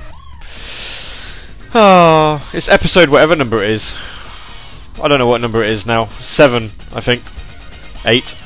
[1.74, 3.96] Oh, it's episode whatever number it is.
[5.02, 6.06] I don't know what number it is now.
[6.06, 6.64] Seven,
[6.94, 7.22] I think.
[8.04, 8.36] Eight.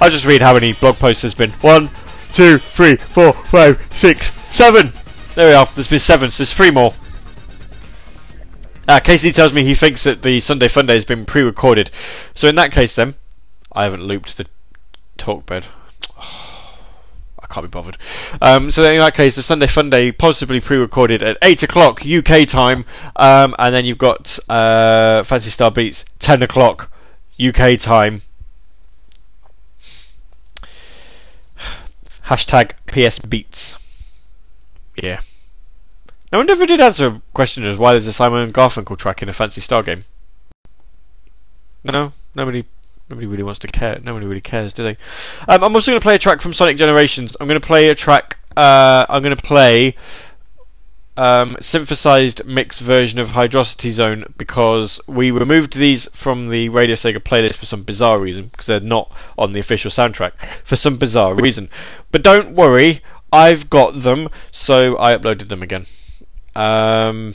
[0.00, 1.50] I'll just read how many blog posts there's been.
[1.52, 1.88] One,
[2.32, 4.92] two, three, four, five, six, seven!
[5.34, 5.66] There we are.
[5.74, 6.92] There's been seven, so there's three more.
[8.88, 11.90] Ah, Casey tells me he thinks that the Sunday Fun Day has been pre-recorded.
[12.34, 13.14] So in that case, then,
[13.72, 14.46] I haven't looped the
[15.16, 15.66] talk bed.
[17.48, 17.96] I can't be bothered.
[18.42, 22.46] Um, so in that case, the Sunday Fun Day possibly pre-recorded at eight o'clock UK
[22.46, 26.90] time, um, and then you've got uh, Phantasy Star Beats ten o'clock
[27.40, 28.22] UK time.
[32.26, 33.78] Hashtag PS Beats.
[35.00, 35.20] Yeah.
[36.32, 39.28] No one ever did answer a question as why there's a Simon Garfunkel track in
[39.28, 40.04] a Phantasy Star game.
[41.84, 42.64] No, nobody
[43.08, 43.98] nobody really wants to care.
[44.02, 44.96] Nobody really cares, do they?
[45.48, 47.36] Um, I'm also going to play a track from Sonic Generations.
[47.40, 48.38] I'm going to play a track.
[48.56, 49.94] Uh, I'm going to play
[51.16, 57.18] um, synthesized mix version of Hydrocity Zone because we removed these from the Radio Sega
[57.18, 60.32] playlist for some bizarre reason because they're not on the official soundtrack
[60.64, 61.70] for some bizarre reason.
[62.12, 63.02] But don't worry,
[63.32, 65.86] I've got them, so I uploaded them again.
[66.54, 67.34] Um,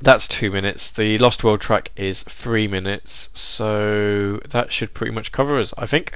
[0.00, 0.90] that's two minutes.
[0.90, 5.86] The Lost World track is three minutes, so that should pretty much cover us, I
[5.86, 6.12] think.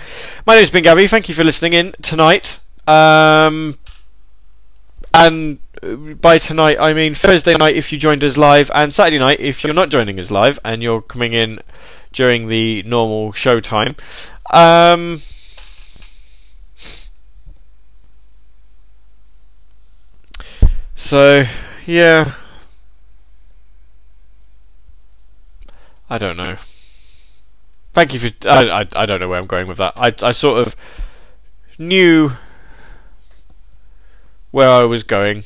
[0.47, 1.07] My name's been Gabby.
[1.07, 2.61] Thank you for listening in tonight.
[2.87, 3.79] Um,
[5.15, 9.19] and uh, by tonight, I mean Thursday night if you joined us live, and Saturday
[9.19, 11.61] night if you're not joining us live and you're coming in
[12.13, 13.97] during the normal show time.
[14.53, 15.23] Um,
[20.95, 21.45] so,
[21.87, 22.35] yeah.
[26.13, 26.57] I don't know.
[27.95, 28.29] Thank you for.
[28.47, 29.95] I, I, I don't know where I'm going with that.
[29.97, 30.77] I, I sort of
[31.79, 32.33] knew
[34.51, 35.45] where I was going.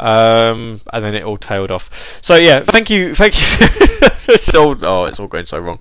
[0.00, 2.18] Um, and then it all tailed off.
[2.22, 3.66] So yeah, thank you, thank you.
[4.32, 5.78] it's all, oh, it's all going so wrong.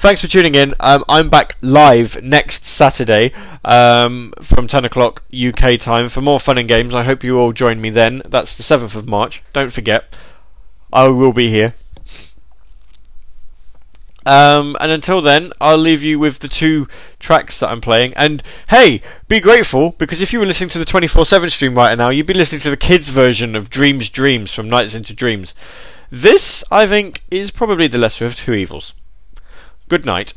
[0.00, 0.74] Thanks for tuning in.
[0.80, 3.32] Um, I'm back live next Saturday
[3.64, 6.96] um, from 10 o'clock UK time for more fun and games.
[6.96, 8.22] I hope you all join me then.
[8.24, 9.44] That's the 7th of March.
[9.52, 10.16] Don't forget,
[10.92, 11.74] I will be here.
[14.26, 16.86] Um, and until then, I'll leave you with the two
[17.18, 18.12] tracks that I'm playing.
[18.14, 21.96] And hey, be grateful because if you were listening to the 24 7 stream right
[21.96, 25.54] now, you'd be listening to the kids' version of Dreams Dreams from NiGHTS into Dreams.
[26.10, 28.94] This, I think, is probably the lesser of two evils.
[29.88, 30.34] Good night.